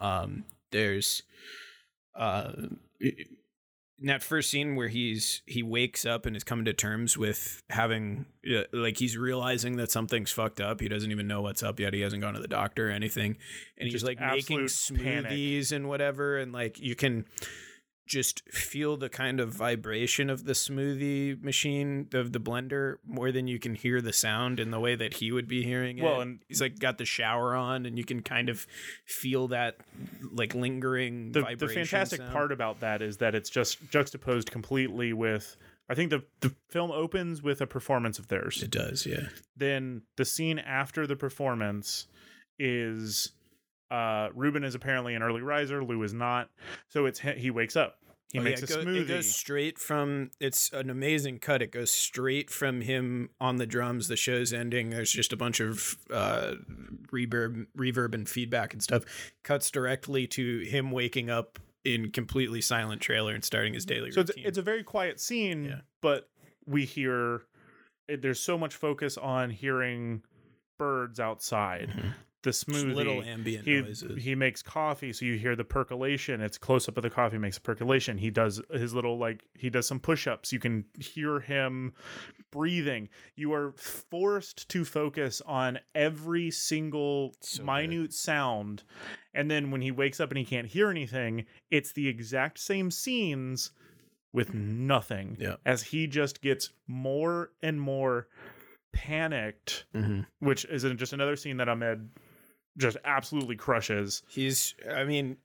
[0.00, 1.22] Um, there's
[2.14, 2.52] uh,
[4.00, 7.62] in that first scene where he's he wakes up and is coming to terms with
[7.70, 10.80] having uh, like he's realizing that something's fucked up.
[10.80, 11.94] He doesn't even know what's up yet.
[11.94, 13.36] He hasn't gone to the doctor or anything,
[13.78, 15.30] and he's like making absolute panic.
[15.32, 17.24] smoothies and whatever, and like you can
[18.06, 23.48] just feel the kind of vibration of the smoothie machine of the blender more than
[23.48, 26.04] you can hear the sound in the way that he would be hearing it.
[26.04, 28.66] Well, and- he's like got the shower on and you can kind of
[29.04, 29.76] feel that
[30.32, 31.66] like lingering the, vibration.
[31.68, 32.32] the fantastic sound.
[32.32, 35.56] part about that is that it's just juxtaposed completely with
[35.88, 38.62] I think the the film opens with a performance of theirs.
[38.62, 39.28] It does, yeah.
[39.56, 42.08] then the scene after the performance
[42.58, 43.32] is
[43.90, 46.50] uh Ruben is apparently an early riser, Lou is not.
[46.88, 47.98] So it's he, wakes up.
[48.32, 49.00] He Oh, makes yeah, a go- smoothie.
[49.02, 51.62] it goes straight from it's an amazing cut.
[51.62, 54.08] It goes straight from him on the drums.
[54.08, 54.90] The show's ending.
[54.90, 56.54] There's just a bunch of uh,
[57.12, 59.04] reverb, reverb and feedback and stuff.
[59.44, 64.26] Cuts directly to him waking up in completely silent trailer and starting his daily routine.
[64.26, 65.80] so it's, it's a very quiet scene, Yeah.
[66.02, 66.28] but
[66.66, 67.42] we hear
[68.08, 70.22] there's so much focus on hearing
[70.80, 71.90] birds outside.
[72.46, 74.22] The Just smoothie, little ambient he, noises.
[74.22, 76.40] he makes coffee, so you hear the percolation.
[76.40, 78.18] It's close up of the coffee, makes a percolation.
[78.18, 80.52] He does his little like he does some push ups.
[80.52, 81.92] You can hear him
[82.52, 83.08] breathing.
[83.34, 87.66] You are forced to focus on every single So good.
[87.66, 88.84] minute sound.
[89.34, 92.92] And then when he wakes up and he can't hear anything, it's the exact same
[92.92, 93.72] scenes
[94.32, 95.36] with nothing.
[95.40, 95.56] Yeah.
[95.66, 98.28] As he just gets more and more
[98.92, 100.26] panicked, Mhm.
[100.38, 102.08] which is just another scene that Ahmed
[102.76, 104.22] just absolutely crushes.
[104.28, 105.38] He's, I mean,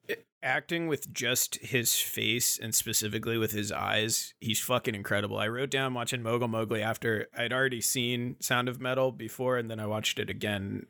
[0.43, 5.37] acting with just his face and specifically with his eyes, he's fucking incredible.
[5.37, 9.69] I wrote down watching Mogul Mowgli after I'd already seen Sound of Metal before, and
[9.69, 10.87] then I watched it again.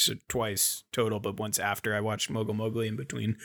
[0.00, 3.36] So twice total, but once after I watched Mogul Mowgli in between,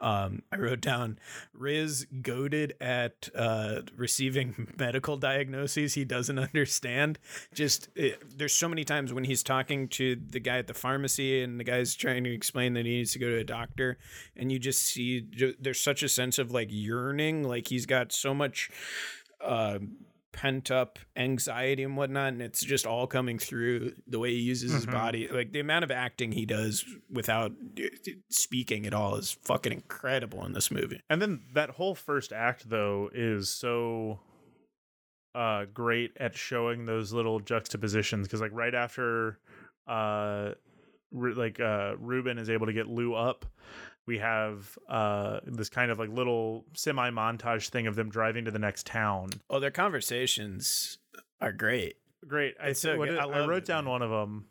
[0.00, 1.18] um, I wrote down
[1.52, 7.18] Riz goaded at uh, receiving medical diagnoses he doesn't understand.
[7.52, 11.42] Just it, there's so many times when he's talking to the guy at the pharmacy
[11.42, 13.98] and the guy's trying to explain that he needs to go to a doctor,
[14.36, 15.26] and you just see
[15.58, 18.70] there's such a sense of like yearning, like he's got so much.
[19.40, 19.78] Uh,
[20.34, 24.72] pent up anxiety and whatnot and it's just all coming through the way he uses
[24.72, 24.92] his Mhm.
[24.92, 27.82] body like the amount of acting he does without uh,
[28.28, 32.68] speaking at all is fucking incredible in this movie And then that whole first act
[32.68, 34.18] though is so
[35.34, 39.38] uh great at showing those little juxtapositions because like right after
[39.86, 40.50] uh
[41.12, 43.46] like uh Ruben is able to get Lou up
[44.06, 48.50] we have uh this kind of like little semi montage thing of them driving to
[48.50, 49.30] the next town.
[49.50, 50.98] Oh their conversations
[51.40, 51.96] are great.
[52.26, 52.54] Great.
[52.62, 53.92] I so what I I, wrote it, down man.
[53.92, 54.46] one of them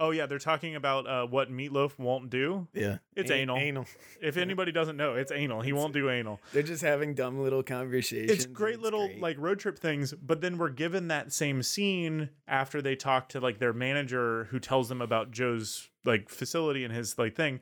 [0.00, 2.68] oh yeah they're talking about uh what Meat Loaf won't do.
[2.72, 2.98] Yeah.
[3.16, 3.56] It's anal.
[3.56, 3.86] anal.
[4.20, 5.60] If anybody doesn't know it's anal.
[5.60, 6.40] He won't do anal.
[6.52, 8.30] They're just having dumb little conversations.
[8.30, 12.80] It's great little like road trip things but then we're given that same scene after
[12.80, 17.18] they talk to like their manager who tells them about joe's like facility and his
[17.18, 17.60] like thing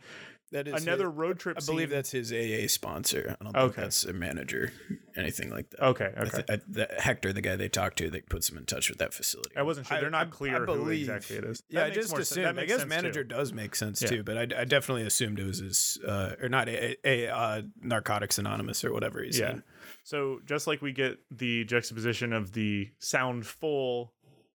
[0.53, 1.59] That is another his- road trip.
[1.61, 3.37] I believe that's his AA sponsor.
[3.41, 3.65] I don't Okay.
[3.65, 4.73] think that's a manager,
[5.17, 5.83] anything like that.
[5.85, 6.13] okay.
[6.17, 6.31] I Okay.
[6.31, 8.99] th- I- the, Hector, the guy they talked to, that puts him in touch with
[8.99, 9.57] that facility.
[9.57, 10.01] I wasn't sure.
[10.01, 11.63] They're not clear believe- exactly it is.
[11.69, 12.59] Yeah, I just more sen- that assumed.
[12.61, 13.29] I guess manager too.
[13.29, 14.09] does make sense Yeah.
[14.09, 17.63] too, but I, I definitely assumed it was his, uh, or not a, a, uh,
[17.83, 19.51] Narcotics Anonymous or whatever he's Yeah.
[19.55, 19.63] in.
[20.05, 24.13] So just like we get the juxtaposition of the sound full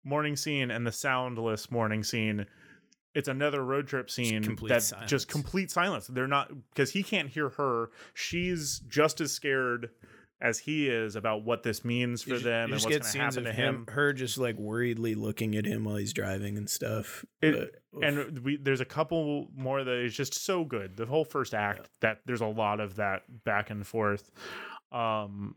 [0.03, 2.45] morning scene and the soundless morning scene,
[3.18, 5.09] it's another road trip scene complete that's silence.
[5.09, 6.07] just complete silence.
[6.07, 7.89] They're not because he can't hear her.
[8.13, 9.89] She's just as scared
[10.39, 13.18] as he is about what this means for You them you and what's going to
[13.20, 13.86] happen to of him.
[13.89, 17.26] her just like worriedly looking at him while he's driving and stuff.
[17.41, 20.95] It- But- and we there's a couple more that is just so good.
[20.95, 24.30] The whole first act that there's a lot of that back and forth.
[24.91, 25.55] Um,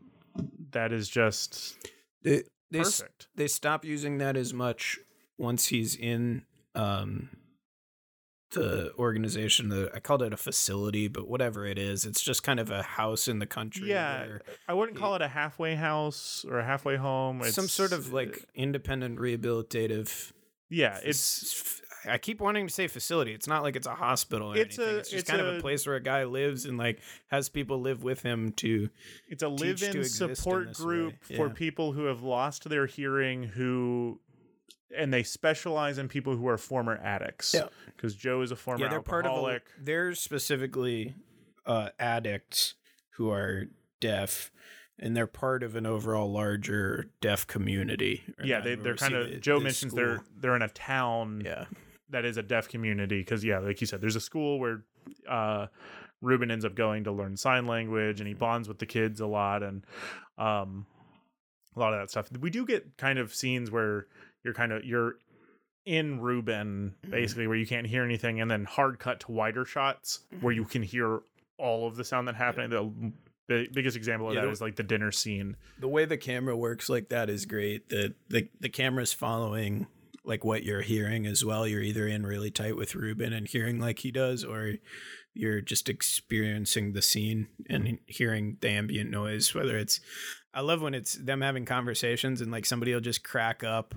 [0.71, 1.75] that is just
[2.23, 2.41] they,
[2.71, 3.27] they, s- perfect.
[3.35, 4.97] they stop using that as much
[5.37, 6.43] once he's in
[6.73, 7.29] um
[8.51, 12.59] the organization the i called it a facility but whatever it is it's just kind
[12.59, 14.37] of a house in the country Yeah,
[14.67, 17.41] I wouldn't call it a halfway house or a halfway home.
[17.41, 20.31] It's some sort of like uh, independent rehabilitative
[20.69, 24.57] yeah, it's i keep wanting to say facility it's not like it's a hospital or
[24.57, 26.65] It's anything a- it's just it's kind of a- a place where a guy lives
[26.65, 28.89] and like has people live with him to
[29.29, 31.35] it's a live-in support group way.
[31.35, 34.19] for people who have lost their hearing who
[34.97, 37.53] and they specialize in people who are former addicts.
[37.53, 37.67] Yeah.
[37.95, 39.63] Because Joe is a former yeah they're part of a, alcoholic.
[39.79, 41.15] they're specifically
[41.65, 42.75] uh addicts
[43.15, 43.65] who are
[43.99, 44.51] deaf
[44.99, 49.05] and they're part of an overall larger deaf community Or yeah, they, they're we see
[49.09, 49.41] kind the- of.
[49.41, 50.03] Joe mentions school.
[50.03, 51.65] they're they're in a town yeah
[52.09, 54.83] that is a deaf community because yeah, like you said, there's a school where
[55.29, 55.67] uh,
[56.21, 59.25] Ruben ends up going to learn sign language and he bonds with the kids a
[59.25, 59.85] lot and
[60.37, 60.85] um,
[61.73, 62.27] a lot of that stuff.
[62.37, 64.07] We do get kind of scenes where
[64.43, 65.15] you're kind of you're
[65.85, 67.11] in Ruben mm-hmm.
[67.11, 70.61] basically where you can't hear anything and then hard cut to wider shots where mm-hmm.
[70.61, 71.21] you can hear
[71.57, 72.69] all of the sound that happening.
[72.69, 73.11] The
[73.47, 75.57] the biggest example of Yeah, that the- is like the dinner scene.
[75.79, 79.87] the way the camera works like that is great the the, the camera's following
[80.23, 83.79] like what you're hearing as well you're either in really tight with ruben and hearing
[83.79, 84.75] like he does or
[85.33, 89.99] you're just experiencing the scene and hearing the ambient noise whether it's
[90.53, 93.95] i love when it's them having conversations and like somebody will just crack up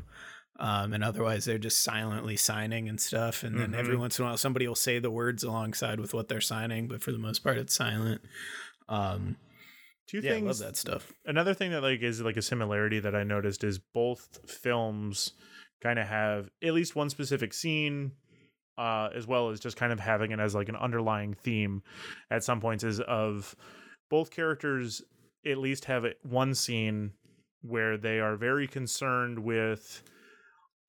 [0.61, 3.43] um, and otherwise they're just silently signing and stuff.
[3.43, 4.01] And then every Mhm.
[4.01, 7.03] once in a while somebody will say the words alongside with what they're signing but
[7.03, 8.21] for the most part it's silent.
[8.89, 9.37] Um
[10.07, 11.13] Two yeah i things love that stuff.
[11.25, 15.33] another thing that like is like a similarity that I noticed is both films
[15.83, 18.13] kind of have at least one specific scene
[18.77, 21.83] uh as well as just kind of having it as like an underlying theme
[22.31, 23.57] at some points is of
[24.11, 25.01] both characters
[25.47, 27.13] at least have one scene
[27.63, 30.03] where they are very concerned with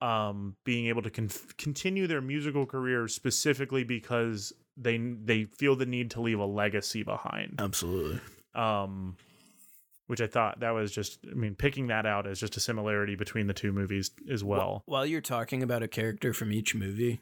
[0.02, 5.86] um being able to con- continue their musical career specifically because they they feel the
[5.86, 8.20] need to leave a legacy behind absolutely
[8.54, 9.16] um
[10.06, 13.14] which i thought that was just i mean picking that out as just a similarity
[13.14, 17.20] between the two movies as well While you're talking about a character from each movie,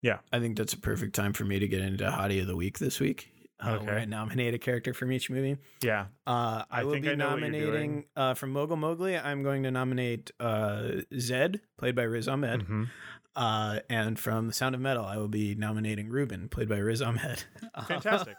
[0.00, 0.18] Yeah.
[0.32, 2.78] I think that's a perfect time for me to get into Hottie of the Week
[2.78, 3.28] this week.
[3.60, 4.02] Uh, where Okay.
[4.02, 5.56] I nominate a character from each movie.
[5.82, 9.16] yeah Uh, I, I will think be I nominating uh, from Mogul Mowgli.
[9.18, 12.66] I'm going to nominate uh, Zed, played by Riz Ahmed.
[12.66, 12.88] Mhm.
[13.36, 17.00] Uh, and from The Sound of Metal, I will be nominating Ruben, played by Riz
[17.00, 17.44] Ahmed.
[17.86, 18.34] Fantastic.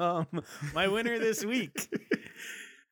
[0.00, 0.26] um,
[0.74, 1.92] my winner this week,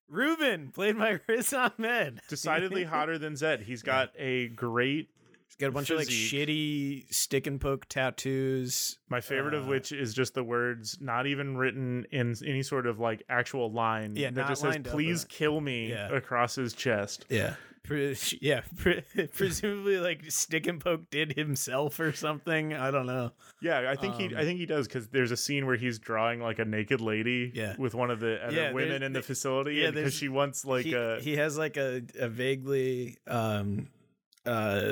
[0.08, 2.20] Ruben, played by Riz Ahmed.
[2.28, 5.08] decidedly hotter than zed he's got a great
[5.50, 8.98] He's got a bunch of like shitty stick and poke tattoos.
[9.08, 12.86] my favorite of Uh, which is just the words not even written in any sort
[12.86, 15.90] of like actual line Yeah, that not just says lined up, please uh, kill me
[15.90, 16.08] yeah.
[16.14, 17.54] across his chest Yeah.
[17.82, 19.02] Pre- yeah, pre-
[19.34, 22.74] presumably like stick and poke did himself or something.
[22.74, 23.32] I don't know.
[23.62, 25.98] yeah i think he Um, i think he does because there's a scene where he's
[25.98, 27.74] drawing like a naked lady Yeah.
[27.78, 30.84] with one of the other Yeah, women in the facility yeah, because she wants like
[30.86, 33.88] he, a he has like a, a vaguely um
[34.46, 34.82] uh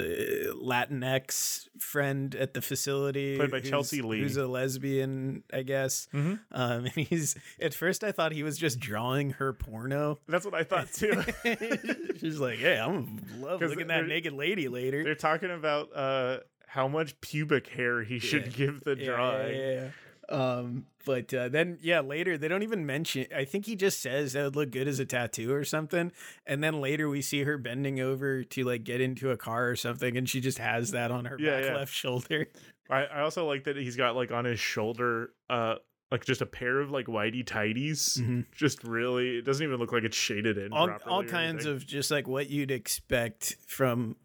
[0.62, 4.20] Latinx friend at the facility Played by Chelsea Lee.
[4.20, 6.08] who's a lesbian, I guess.
[6.12, 6.40] Mhm.
[6.52, 10.18] Um, and he's at first I thought he was just drawing her porno.
[10.28, 11.22] that's what i thought too
[12.20, 16.38] She's like, "Hey, I'm love looking at that naked lady later." They're talking about uh
[16.66, 18.52] how much pubic hair he should Yeah.
[18.66, 19.54] give the Yeah, drawing.
[19.58, 19.88] Yeah.
[20.30, 23.26] Um, but uh, then yeah, later they don't even mention.
[23.34, 26.12] I think he just says that would look good as a tattoo or something,
[26.46, 29.76] and then later we see her bending over to like get into a car or
[29.76, 31.76] something, and she just has that on her Yeah, back yeah.
[31.76, 32.48] left shoulder.
[32.90, 35.76] I, I also like that he's got like on his shoulder uh
[36.10, 38.18] like just a pair of like whitey tighties.
[38.18, 38.46] Mhm.
[38.54, 40.72] Just really it doesn't even look like it's shaded in.
[40.72, 41.72] All all kinds anything.
[41.72, 44.16] of just like what you'd expect from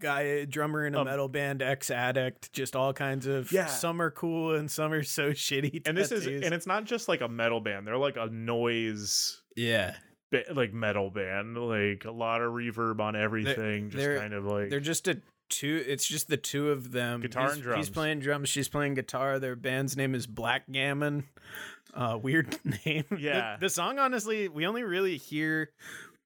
[0.00, 3.50] guy, drummer in a Um, metal band, ex addict, just all kinds of.
[3.52, 3.66] Yeah.
[3.66, 5.86] Some are cool and some are so shitty.
[5.86, 9.40] and this is and it's not just like a metal band they're like a noise
[9.56, 9.96] yeah.
[10.30, 14.44] ba- like metal band like a lot of reverb on everything just they're- kind of
[14.44, 15.82] like They're just a two.
[15.86, 17.20] It's just the two of them.
[17.22, 17.86] Guitar he's, and drums.
[17.86, 18.48] He's playing drums.
[18.50, 19.38] She's playing guitar.
[19.38, 21.24] Their band's name is Blackgammon.
[21.94, 23.04] Uh, weird name.
[23.10, 23.56] The- Yeah.
[23.58, 25.70] The, song, honestly, we only really hear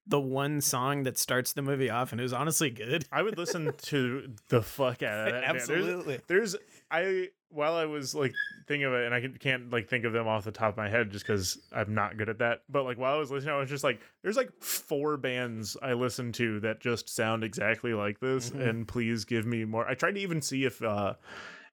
[0.05, 3.05] the one song that starts the movie off, and it was honestly good.
[3.11, 5.33] I would listen to the fuck out of that.
[5.33, 5.41] man.
[5.41, 6.19] There's- Absolutely.
[6.27, 6.55] There's,
[6.91, 8.33] I while I was like
[8.67, 10.77] thinking of it, and I can- can't like think of them off the top of
[10.77, 12.63] my head just because I'm not good at that.
[12.67, 15.93] But like while I was listening, I was just like, there's like four bands I
[15.93, 18.61] listen to that just sound exactly like this, Mm-hmm.
[18.61, 19.87] and please give me more.
[19.87, 21.13] I tried to even see if uh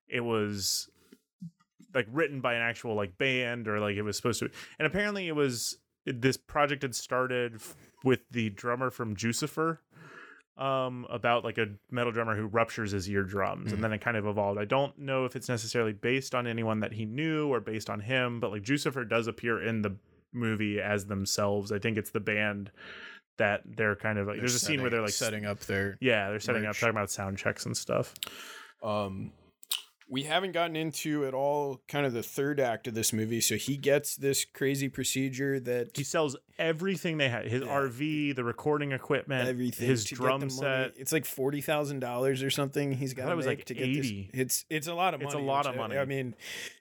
[0.09, 0.89] it was
[1.95, 5.26] like written by an actual like band or like it was supposed to and apparently
[5.26, 5.76] it was
[6.07, 7.61] this project had started
[8.05, 9.78] with the drummer from Jucifer
[10.59, 14.26] um about like a metal drummer who ruptures his eardrums and then it kind of
[14.26, 14.61] evolved.
[14.61, 18.01] I don't know if it's necessarily based on anyone that he knew or based on
[18.01, 19.96] him but like Jucifer does appear in the
[20.32, 21.72] movie as themselves.
[21.72, 22.70] I think it's the band
[23.38, 25.96] that they're kind of like there's a scene where they're like setting up their.
[26.01, 28.14] yeah they're setting up talking about sound checks and stuff.
[28.82, 29.32] Um,
[30.11, 33.40] we haven't gotten into at all kind of the third act of this movie.
[33.40, 38.44] So he gets this crazy procedure that he sells everything they had his rv the
[38.44, 42.92] recording equipment everything his drum set It's like forty thousand dollars or something.
[42.92, 44.30] He's got it was like to get 80.
[44.32, 44.40] this.
[44.40, 45.28] It's it's a lot of money.
[45.28, 45.96] It's a lot of money.
[45.96, 46.34] I mean,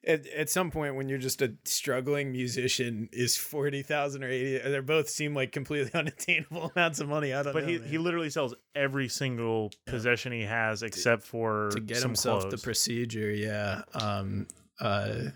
[0.06, 4.58] at, at some point when you're just a struggling musician, is forty thousand or eighty?
[4.58, 7.34] They both seem like completely unattainable amounts of money.
[7.34, 7.70] I don't but know.
[7.70, 7.88] he, man.
[7.88, 13.19] he literally sells every single possession he has except for to get himself the procedure
[13.28, 13.82] yeah.
[13.94, 14.48] Um
[14.80, 15.32] uh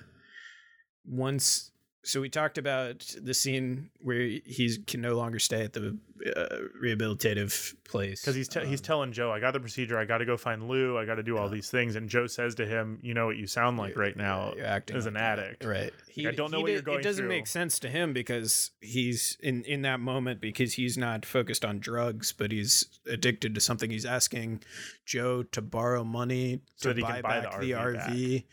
[1.06, 1.72] once
[2.04, 5.98] so we talked about the scene where he can no longer stay at the
[6.36, 9.98] uh, rehabilitative place because he's te- he's Um, telling Joe, "I got the procedure.
[9.98, 10.98] I got to go find Lou.
[10.98, 13.38] I got to do all these things." And Joe says to him, "You know what
[13.38, 16.52] you sound like right now you're acting as like an addict." right he, I don't
[16.52, 17.30] know what did- you're going it doesn't through.
[17.30, 21.80] make sense to him because he's in in that moment because he's not focused on
[21.80, 24.62] drugs but he's addicted to something he's asking
[25.06, 27.96] joe to borrow money So to that he buy can buy back the the RV
[27.98, 28.44] rv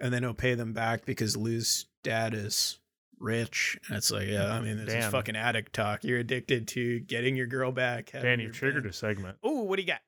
[0.00, 2.78] and then he'll pay them back because lou's dad is
[3.20, 7.00] rich and it's like yeah i mean this is fucking addict talk you're addicted to
[7.00, 8.94] getting your girl back Dan, you your triggered band.
[8.94, 9.36] a segment.
[9.44, 10.00] oh what do you got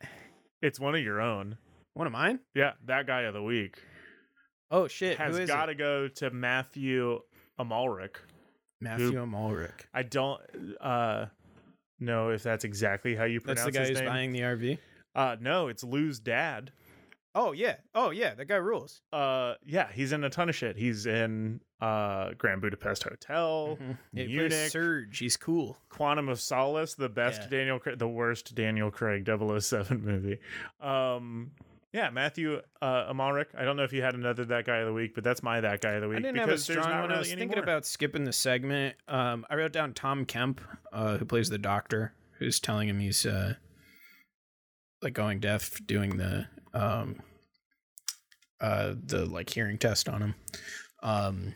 [0.63, 1.59] It's one of your own.
[1.95, 3.77] one of mine Yeah, that guy of the week
[4.71, 7.21] oh shit has got to go to Mathieu
[7.61, 8.17] Amalric.
[8.81, 9.83] mathieu Amalric.
[9.93, 10.41] I don't
[10.81, 11.27] uh
[12.01, 14.09] know if that's exactly how you that's pronounce the guy who's name.
[14.09, 14.79] buying the rv
[15.15, 16.73] Uh, no, it's Lou's dad.
[17.35, 20.77] Oh yeah oh yeah that guy rules Uh, yeah, he's in a ton of shit.
[20.77, 23.79] He's in uh Grand Budapest Hotel,
[24.13, 25.19] He plays Munich, Surge.
[25.19, 25.79] He's cool.
[25.89, 27.49] Quantum of Solace, the best Yeah.
[27.59, 30.39] Daniel, Craig, the worst Daniel Craig 007 movie.
[30.81, 31.53] Um,
[31.93, 33.47] yeah, Mathieu uh, Amalric.
[33.57, 35.61] I don't know if you had another that guy of the week, but that's my
[35.61, 37.03] that guy of the week I didn't have a strong one.
[37.03, 37.63] really I was thinking more.
[37.63, 38.97] about skipping the segment.
[39.09, 40.61] Um, I wrote down Tom Kemp,
[40.93, 43.55] uh, who plays the doctor, who's telling him he's uh,
[45.03, 47.17] like going deaf, doing the um,
[48.61, 50.35] uh, the like hearing test on him.
[51.03, 51.55] Um,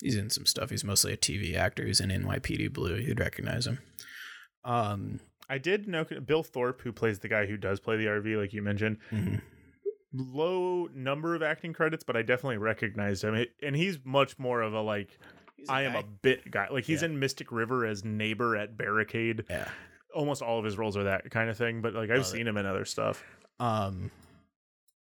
[0.00, 0.70] he's in some stuff.
[0.70, 1.84] He's mostly a TV actor.
[1.86, 2.96] He's in NYPD Blue.
[2.96, 3.78] You'd recognize him.
[4.64, 8.36] Um, I did know Bill Thorpe, who plays the guy who does play the RV,
[8.38, 8.98] like you mentioned.
[9.10, 9.40] mhm.
[10.14, 14.74] Low number of acting credits, but I definitely recognized him, and he's much more of
[14.74, 15.18] a like.
[15.70, 16.68] I am a bit guy.
[16.70, 17.08] Like he's Yeah.
[17.08, 19.44] in Mystic River as neighbor at Barricade.
[19.48, 19.68] yeah.
[20.14, 22.30] Almost all of his roles are that kind of thing, but like I've Love it.
[22.30, 23.24] seen him in other stuff.
[23.62, 24.10] Um,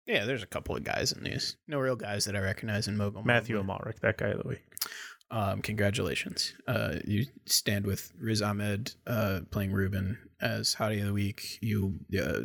[0.05, 1.57] yeah, there's a couple of guys in these.
[1.67, 3.23] No real guys that I recognize in Mogul.
[3.23, 3.91] Mathieu Mowgli.
[3.93, 4.63] Amalric, that guy of the week.
[5.29, 6.53] Um, congratulations.
[6.67, 11.57] Uh, you stand with Riz Ahmed uh, playing Ruben as Hottie of the Week.
[11.61, 12.41] You uh,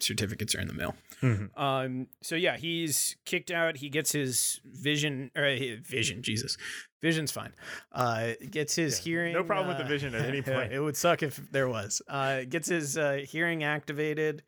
[0.00, 0.94] certificates are in the mail.
[1.22, 1.50] Mhm.
[1.58, 3.76] Um, so yeah, he's kicked out.
[3.78, 6.22] He gets his vision or uh, vision.
[6.22, 6.56] Jesus,
[7.00, 7.52] vision's fine.
[7.92, 9.32] Uh, gets his hearing.
[9.32, 10.72] no problem with the uh, vision at any point.
[10.72, 12.02] it would suck if there was.
[12.08, 14.42] Uh, gets his uh, hearing activated.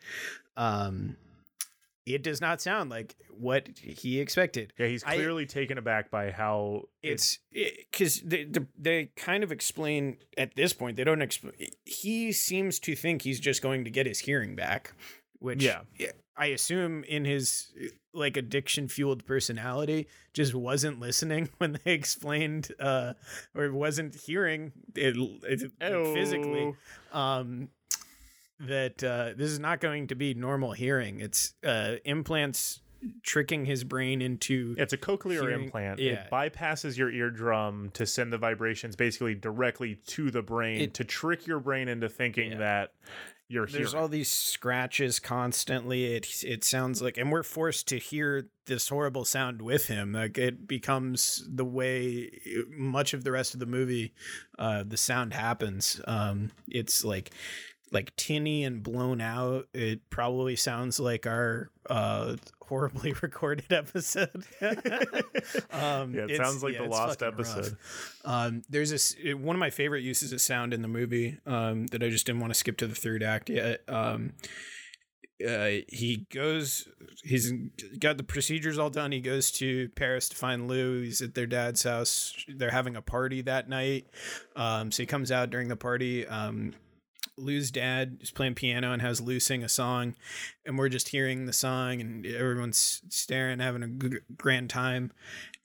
[0.57, 1.17] Um,
[2.07, 4.73] it does not sound like what he expected.
[4.79, 9.53] Yeah, he's I- clearly taken aback by how It's because they, they they kind of
[9.53, 10.97] explain at this point.
[10.97, 11.53] They don't explain.
[11.85, 14.93] He seems to think he's just going to get his hearing back,
[15.39, 15.81] which Yeah.
[16.37, 17.71] I assume in his
[18.13, 23.13] like addiction fueled personality just wasn't listening when they explained uh
[23.55, 26.75] or wasn't hearing it, it like, physically
[27.13, 27.69] um
[28.59, 32.81] that uh this is not going to be normal hearing it's uh implants
[33.23, 36.01] tricking his brain into It's a cochlear Hearing- implant.
[36.01, 36.25] yeah.
[36.25, 41.05] It bypasses your eardrum to send the vibrations basically directly to the brain It- to
[41.05, 42.59] trick your brain into thinking Yeah.
[42.59, 42.93] that
[43.51, 44.03] you're there's hearing.
[44.03, 46.15] all these scratches constantly.
[46.15, 50.13] It it sounds like and we're forced to hear this horrible sound with him.
[50.13, 52.31] Like it becomes the way
[52.71, 54.15] much of the rest of the movie
[54.57, 56.01] uh the sound happens.
[56.07, 57.33] Um it's like
[57.91, 59.67] like tinny and blown out.
[59.75, 62.37] It probably sounds like our uh
[62.71, 64.45] horribly recorded episode
[65.73, 67.77] um yeah, it sounds like yeah, the lost episode.
[68.25, 72.01] Um, there's this one of my favorite uses of sound in the movie um, that
[72.03, 73.81] I just didn't want to skip to the third act yet.
[73.89, 74.35] Um,
[75.47, 76.87] uh, he goes,
[77.25, 77.53] he's
[77.99, 79.11] got the procedures all done.
[79.11, 81.03] He goes to Paris to find Lou.
[81.03, 82.35] He's at their dad's house.
[82.49, 84.07] They're having a party that night.
[84.55, 86.27] Um, so he comes out during the party.
[86.27, 86.75] Um,
[87.41, 90.15] Lou's dad is playing piano and has Lou sing a song,
[90.65, 95.13] and we're just hearing the song, and everyone's staring, having a g- grand time.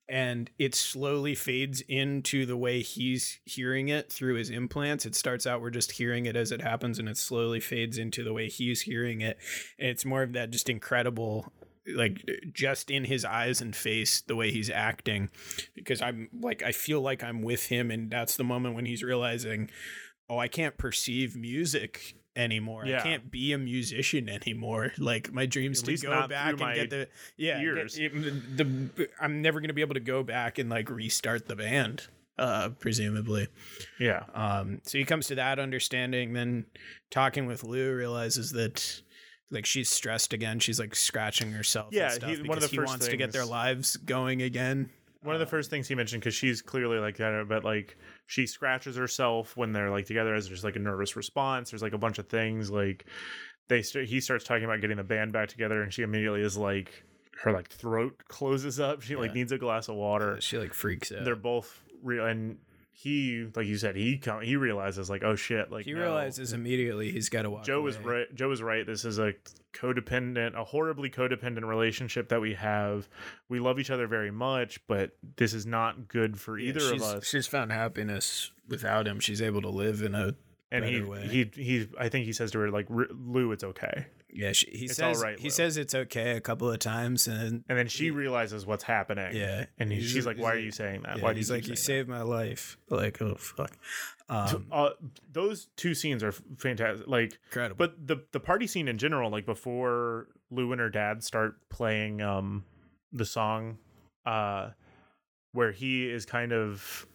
[0.07, 5.06] And it slowly fades into the way he's hearing it through his implants.
[5.06, 8.23] It starts out we're just hearing it as it happens, and it slowly fades into
[8.23, 9.39] the way he's hearing it.
[9.80, 11.52] And it's more of that just incredible
[11.93, 15.30] like just in his eyes and face the way he's acting
[15.76, 19.03] because i'm like i feel like i'm with him and that's the moment when he's
[19.03, 19.69] realizing
[20.30, 22.99] oh i can't perceive music anymore Yeah.
[22.99, 26.89] i can't be a musician anymore like my dreams At to go back and get
[26.89, 27.07] the
[27.38, 30.89] yeah get- it- the i'm never going to be able to go back and like
[30.89, 32.07] restart the band
[32.38, 33.47] uh presumably
[33.99, 34.23] Yeah.
[34.34, 36.34] um, so he comes to that understanding.
[36.34, 36.65] Then
[37.10, 39.02] talking with Lou, realizes that
[39.52, 40.60] like she's stressed again.
[40.60, 41.89] She's like scratching herself.
[41.93, 44.41] Yeah, and stuff he- one of because the he wants to get their lives going
[44.41, 44.89] again.
[45.26, 47.97] One of the first things he mentioned, because she's clearly like of, but like
[48.27, 51.72] she scratches herself when they're like together as just like a nervous response.
[51.72, 53.06] There's like a bunch of things like
[53.68, 54.06] they start.
[54.06, 57.03] He starts talking about getting the band back together, and she immediately is like
[57.41, 59.02] her like throat closes up.
[59.02, 60.39] She like needs a glass of water.
[60.41, 61.26] She like freaks out.
[61.26, 62.57] They're both real, and
[62.98, 66.00] he like you said he come, he realizes like oh shit like he no.
[66.00, 67.66] realizes immediately he's got to walk.
[67.66, 68.34] Joe is right.
[68.34, 68.86] Joe is right.
[68.88, 69.34] This is a
[69.74, 73.08] codependent, a horribly codependent relationship that we have.
[73.50, 77.02] We love each other very much, but this is not good for Yeah, either of
[77.02, 77.28] us.
[77.28, 79.20] She's found happiness without him.
[79.20, 80.34] She's able to live in a
[80.72, 81.28] And he, way.
[81.28, 84.52] he, he, I think he says to her like, "R- "Lou, it's okay." Yeah.
[84.52, 87.78] She, he It's says right, he says it's okay a couple of times, and And
[87.78, 89.36] then she realizes what's happening.
[89.36, 91.18] yeah, and he, he's- she's like, "Why are you saying that?
[91.18, 92.78] yeah, Why do he's you like you saved my life.
[92.90, 93.72] Like oh fuck,
[94.30, 94.68] um.
[94.72, 94.90] Uh,
[95.32, 97.07] those two scenes are fantastic.
[97.07, 97.78] Like, incredible.
[97.78, 102.22] but the the party scene in general, like before Lou and her dad start playing
[102.22, 102.64] um
[103.12, 103.78] the song,
[104.26, 104.70] uh,
[105.53, 107.07] where he is kind of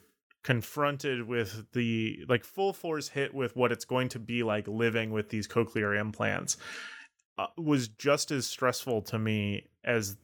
[0.42, 5.10] confronted with the like full force hit with what it's going to be like living
[5.10, 6.56] with these cochlear implants
[7.56, 10.16] was just as stressful to me as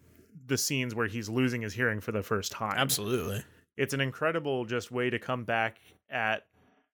[0.47, 3.43] the scenes where he's losing his hearing for the first time absolutely.
[3.77, 5.79] it's an incredible just way to come back
[6.11, 6.47] at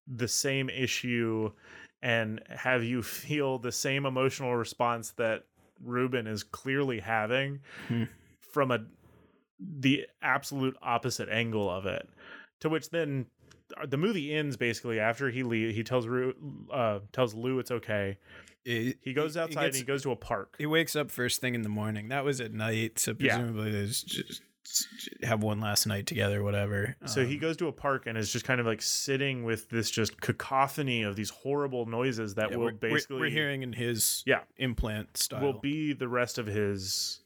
[0.07, 1.51] the same issue
[2.03, 5.44] and have you feel the same emotional response that
[5.82, 8.05] Ruben is clearly having Hmm.
[8.40, 8.85] from a
[9.61, 12.09] the absolute opposite angle of it
[12.61, 13.27] to which then
[13.81, 16.35] uh, the movie ends basically after he leave, he tells Ru,
[16.73, 18.19] uh tells Lou it's okay.
[18.65, 20.55] He, He goes outside gets- and he goes to a park.
[20.59, 22.09] He wakes up first thing in the morning.
[22.09, 23.37] That was at night, so Yeah.
[23.39, 24.43] presumably there's just
[25.25, 26.95] have one last night together, whatever.
[27.07, 29.69] So he Um, goes to a park and is just kind of like sitting with
[29.69, 33.73] this just cacophony of these horrible noises that yeah, will we're- basically we're hearing in
[33.73, 34.45] his Yeah.
[34.59, 35.43] implant style.
[35.43, 37.21] will be the rest of his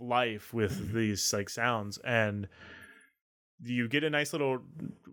[0.00, 2.48] life with these like sounds and
[3.64, 4.62] you get a nice little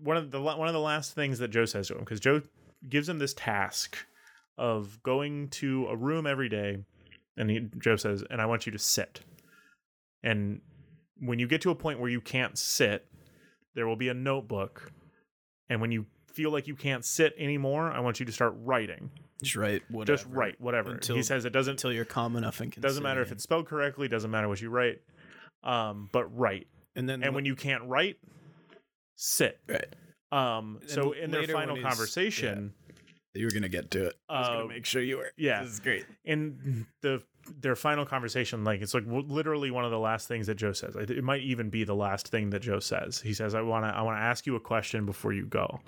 [0.04, 2.44] one of the one of the last things that Joe says to him because Joe
[2.88, 4.06] gives him this task
[4.58, 6.78] of going to a room every day
[7.38, 9.22] and he, Joe says and I want you to sit.
[10.24, 10.62] And
[11.20, 13.08] when you get to a point where you can't sit
[13.76, 14.92] there will be a notebook.
[15.70, 19.12] And when you feel like you can't sit anymore I want you to start writing.
[19.44, 20.18] Just write whatever.
[20.18, 20.92] just write whatever.
[20.92, 23.68] Until- he says it doesn't until you're calm enough and doesn't matter if it's spelled
[23.68, 25.02] correctly doesn't matter what you write
[25.64, 26.68] um but write.
[26.96, 28.18] And then and when you can't write
[29.18, 29.60] sit.
[29.68, 29.86] Right,
[30.32, 32.74] um so in their final conversation
[33.36, 34.16] you were gonna get to it.
[34.30, 35.32] I was gonna um, make sure you were.
[35.38, 35.64] yeah.
[35.64, 36.06] this is great.
[36.24, 37.22] in the
[37.62, 40.96] their final conversation like it's like literally one of the last things that joe says
[40.96, 43.86] it it might even be the last thing that joe says he says i want
[43.86, 45.80] to i want to ask you a question before you go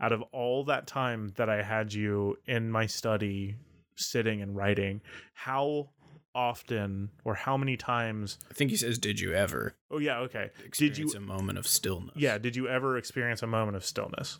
[0.00, 3.54] out of all that time that i had you in my study
[3.96, 5.02] sitting and writing
[5.34, 5.90] how
[6.34, 10.50] often or how many times I think he says, "Did you ever oh yeah okay
[10.56, 13.84] did experience you a moment of stillness?" Yeah, did you ever experience a moment of
[13.84, 14.38] stillness?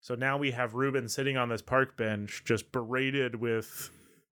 [0.00, 3.90] So now we have Ruben sitting on this park bench, just berated with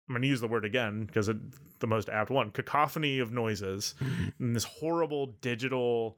[0.08, 1.38] I'm going to use the word again because it's
[1.80, 3.94] the most apt one cacophony of noises
[4.38, 6.16] and this horrible digital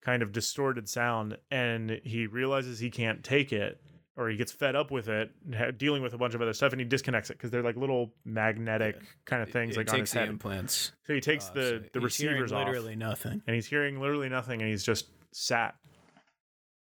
[0.00, 1.36] kind of distorted sound.
[1.50, 3.80] And he realizes he can't take it
[4.16, 5.30] or he gets fed up with it,
[5.76, 8.14] dealing with a bunch of other stuff, and he disconnects it because they're like little
[8.24, 8.96] magnetic
[9.26, 10.28] kind of things it like on his the head.
[10.30, 10.92] implants.
[11.06, 13.42] So he takes off, the, so the receivers off Literally nothing.
[13.46, 15.74] and he's hearing literally nothing and he's just sat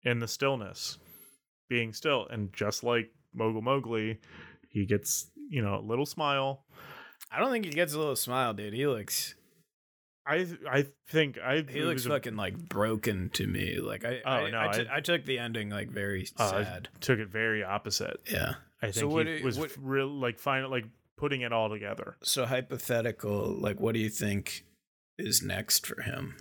[0.05, 0.97] in the stillness
[1.69, 4.19] being still and just like mogul mowgli
[4.69, 6.65] he gets you know a little smile
[7.31, 8.73] I don't think he gets a little smile, dude.
[8.73, 9.35] He looks
[10.27, 13.79] i i think i he looks was a- fucking like broken to me.
[13.81, 16.53] Like I Oh, I, no, I, t- I- I took the ending like very uh,
[16.55, 16.89] I sad.
[17.01, 18.55] took it very opposite Yeah.
[18.83, 20.87] i So think what he do- was what- real like final like
[21.19, 24.65] putting it all together So hypothetical, like what do you think
[25.19, 26.37] is next for him?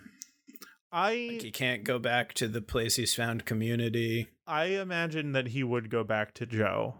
[0.91, 4.27] I Like he can't go back to the place he's found community.
[4.45, 6.95] i imagine that he would go back to joe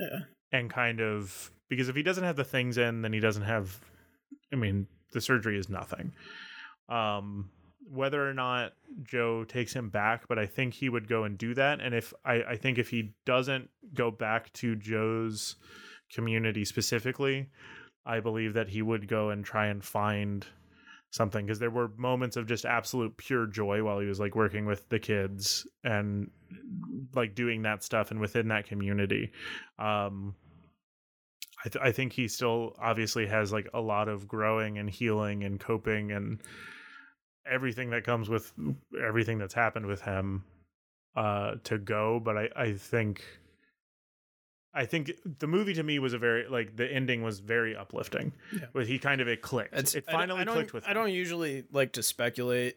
[0.00, 0.20] Yeah.
[0.52, 3.80] and kind of because if he doesn't have the things in then he doesn't have
[4.52, 6.12] i mean the surgery is nothing
[6.88, 7.50] um
[7.90, 11.54] whether or not joe takes him back but i think he would go and do
[11.54, 15.56] that and if i i think if he doesn't go back to joe's
[16.12, 17.48] community specifically
[18.04, 20.46] i believe that he would go and try and find
[21.10, 24.66] something because there were moments of just absolute pure joy while he was like working
[24.66, 26.30] with the kids and
[27.14, 29.32] like doing that stuff and within that community.
[29.78, 30.34] Um
[31.64, 35.42] I, th- I think he still obviously has like a lot of growing and healing
[35.42, 36.40] and coping and
[37.50, 38.52] everything that comes with
[39.02, 40.44] everything that's happened with him
[41.16, 43.24] uh to go but i i think
[44.80, 48.32] i think the movie to me was a very like the ending was very uplifting
[48.52, 48.66] Yeah.
[48.72, 50.84] but he kind of it clicked It's, it I don't- finally I don't, clicked with
[50.84, 50.94] I him.
[50.94, 52.76] don't usually like to speculate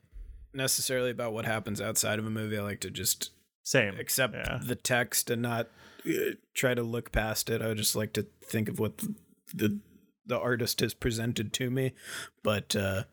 [0.53, 2.57] necessarily about what happens outside of a movie.
[2.57, 3.31] I like to just
[3.63, 4.59] same accept Yeah.
[4.61, 5.69] the text and not
[6.05, 7.61] uh, try to look past it.
[7.61, 9.15] I would just like to think of what the
[9.53, 9.79] the,
[10.25, 11.93] the artist has presented to me.
[12.43, 13.03] But uh,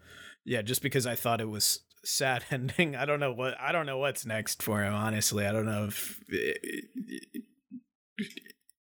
[0.44, 3.86] yeah, just because I thought it was sad ending, I don't know what I don't
[3.86, 4.93] know what's next for him.
[4.94, 6.59] Honestly, I don't know if it,
[7.05, 7.43] it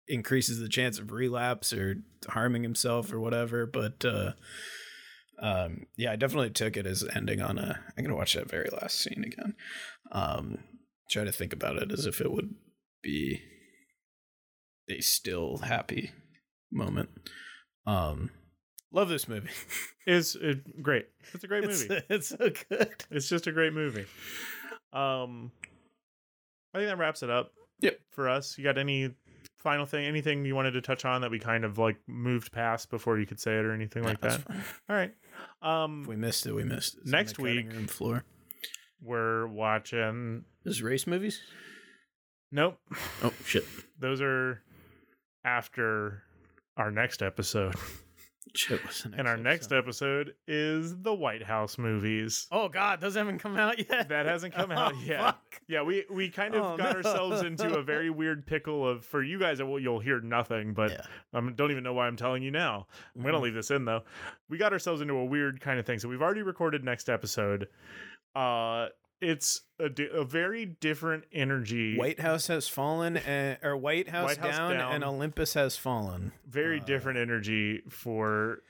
[0.07, 1.97] increases the chance of relapse or
[2.29, 3.65] harming himself or whatever.
[3.65, 4.33] But uh,
[5.41, 7.79] um, yeah, I definitely took it as ending on a.
[7.97, 9.55] I'm gonna watch that very last scene again.
[10.11, 10.59] Um,
[11.09, 12.53] try to think about it as if it would
[13.03, 13.41] be
[14.89, 16.11] a still happy
[16.71, 17.09] moment.
[17.85, 18.31] Um,
[18.91, 19.49] love this movie.
[20.07, 22.37] is it, great it's a great it's, movie it's so
[22.69, 22.95] good.
[23.11, 24.05] it's just a great movie
[24.93, 25.51] um
[26.73, 27.51] i think that wraps it up
[27.81, 27.99] Yep.
[28.11, 29.13] for us you got any
[29.57, 32.89] final thing anything you wanted to touch on that we kind of like moved past
[32.89, 34.41] before you could say it or anything like that
[34.89, 35.13] all right
[35.61, 37.01] um If we missed it, we missed it.
[37.03, 38.23] It's Next week- room floor.
[39.01, 41.41] we're watching This is race movies.
[42.51, 42.77] nope
[43.23, 43.65] Oh shit!
[43.99, 44.61] those are
[45.43, 46.23] after
[46.77, 47.75] our next episode
[48.57, 48.83] Shit.
[48.83, 53.39] What's the and our next episode is the white house movies Oh god, those haven't
[53.39, 54.09] come out yet.
[54.09, 55.61] that hasn't come out Oh, yet fuck.
[55.67, 56.97] yeah we we kind of Oh, got no.
[56.97, 60.91] ourselves into a very weird pickle of for you guys well, you'll hear nothing but
[60.91, 61.01] Yeah.
[61.33, 62.87] I don't even know why I'm telling you now.
[63.15, 63.41] I'm gonna Mhm.
[63.41, 64.03] leave this in though.
[64.49, 65.99] We got ourselves into a weird kind of thing.
[65.99, 67.67] So we've already recorded next episode.
[68.35, 68.87] Uh,
[69.21, 71.97] it's a, di- a very different energy.
[71.97, 74.93] White House has fallen, and, or White House, White House down, down.
[74.93, 76.31] and Olympus has fallen.
[76.47, 78.61] very uh, different energy for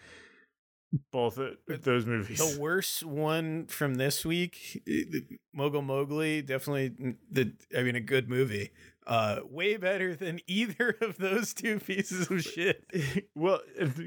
[1.11, 2.38] both of uh, those movies.
[2.38, 5.19] The worst one from this week, eh,
[5.53, 7.53] Mogul Mowgli, definitely the.
[7.78, 8.72] I mean, a good movie.
[9.08, 12.84] Uh, way better than either of those two pieces of shit.
[13.36, 13.62] well,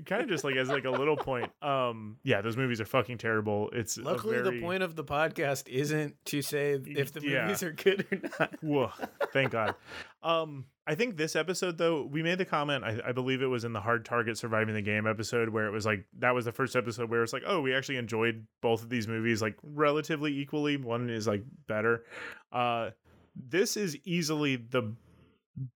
[0.05, 1.51] kind of just like as like a little point.
[1.63, 3.71] Um, yeah, those movies are fucking terrible.
[3.73, 7.45] It's Luckily, very- the point of the podcast isn't to say if the Yeah.
[7.45, 8.55] movies are good or not.
[8.63, 8.91] Whoa,
[9.33, 9.75] thank God.
[10.23, 12.85] Um, I think this episode though, we made the comment.
[12.85, 15.71] I, I believe it was in the Hard Target Surviving the Game episode where it
[15.71, 18.83] was like that was the first episode where it's like, oh, we actually enjoyed both
[18.83, 20.77] of these movies like relatively equally.
[20.77, 22.05] One is like better.
[22.53, 22.91] Uh,
[23.35, 24.95] this is easily the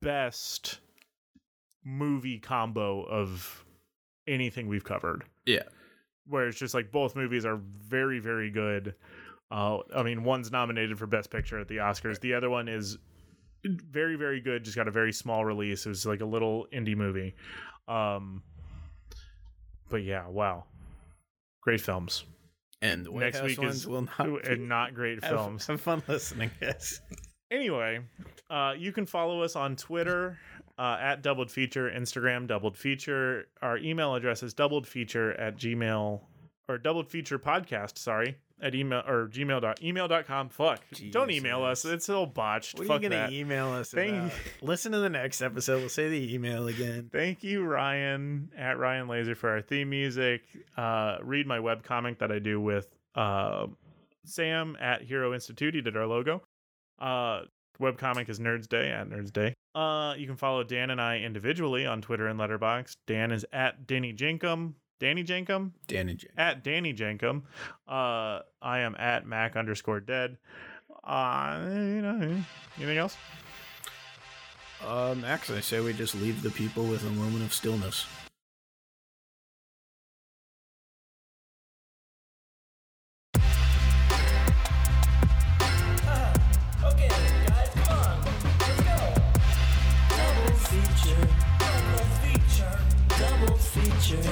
[0.01, 0.81] best
[1.85, 3.65] movie combo of
[4.27, 5.25] anything we've covered.
[5.47, 5.63] Yeah.
[6.27, 8.95] where it's just like both movies are very very good.
[9.51, 12.19] Uh i mean one's nominated for best picture at the oscars.
[12.21, 12.97] The other one is
[13.65, 15.85] very very good just got a very small release.
[15.85, 17.35] It was like a little indie movie.
[17.89, 18.43] Um
[19.91, 20.65] but yeah wow.
[21.63, 22.25] Great films.
[22.83, 25.67] And the White Next House week is- will not and not great have, films.
[25.67, 27.01] Have fun listening, guys.
[27.55, 28.01] anyway
[28.51, 30.39] uh you can follow us on twitter
[30.79, 36.21] uh, at doubled feature instagram doubled feature our email address is doubled feature at gmail
[36.69, 40.49] or doubled feature podcast sorry at email or gmail dot email dot com.
[40.49, 40.81] Fuck.
[41.11, 41.83] Don't email us.
[41.83, 41.95] Jesus.
[41.95, 42.79] It's all botched.
[42.79, 43.33] What Fuck are you gonna that.
[43.33, 44.33] email us Thank-?
[44.63, 45.81] Listen to the next episode.
[45.81, 47.11] We'll say the email again.
[47.13, 50.43] Thank you, Ryan at Ryan Laser for our theme music.
[50.77, 53.67] Uh, read my web comic that I do with uh,
[54.25, 55.75] Sam at Hero Institute.
[55.75, 56.41] He did our logo.
[56.99, 57.43] Uh,
[57.81, 59.55] webcomic is Nerds Day at Nerds Day.
[59.75, 62.97] Uh, you can follow Dan and I individually on Twitter and Letterboxd.
[63.07, 64.75] Dan is at Danny Jenkum.
[65.01, 66.29] Danny Jenkum Dan and Jay.
[66.37, 67.43] at Danny Jenkum.
[67.89, 70.39] Uh, I am at Mac underscore dead.
[71.03, 72.43] Uh, you know,
[72.79, 73.16] anything else?
[74.87, 78.07] Um, Max, I say we just leave the people with a moment of stillness.
[94.05, 94.23] Feature.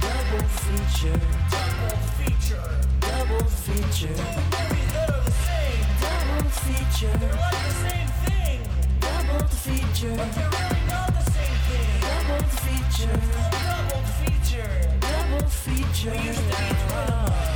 [0.00, 1.20] Double feature.
[1.50, 2.68] Double feature.
[3.00, 4.12] Double feature.
[4.12, 5.84] The same.
[6.02, 7.18] Double feature.
[7.36, 8.60] Like the same thing.
[9.00, 10.16] Double feature.
[10.16, 11.88] But they're really not the same thing.
[12.04, 13.16] Double feature.
[13.64, 14.74] Double feature.
[15.00, 16.10] Double feature.
[16.10, 17.55] We use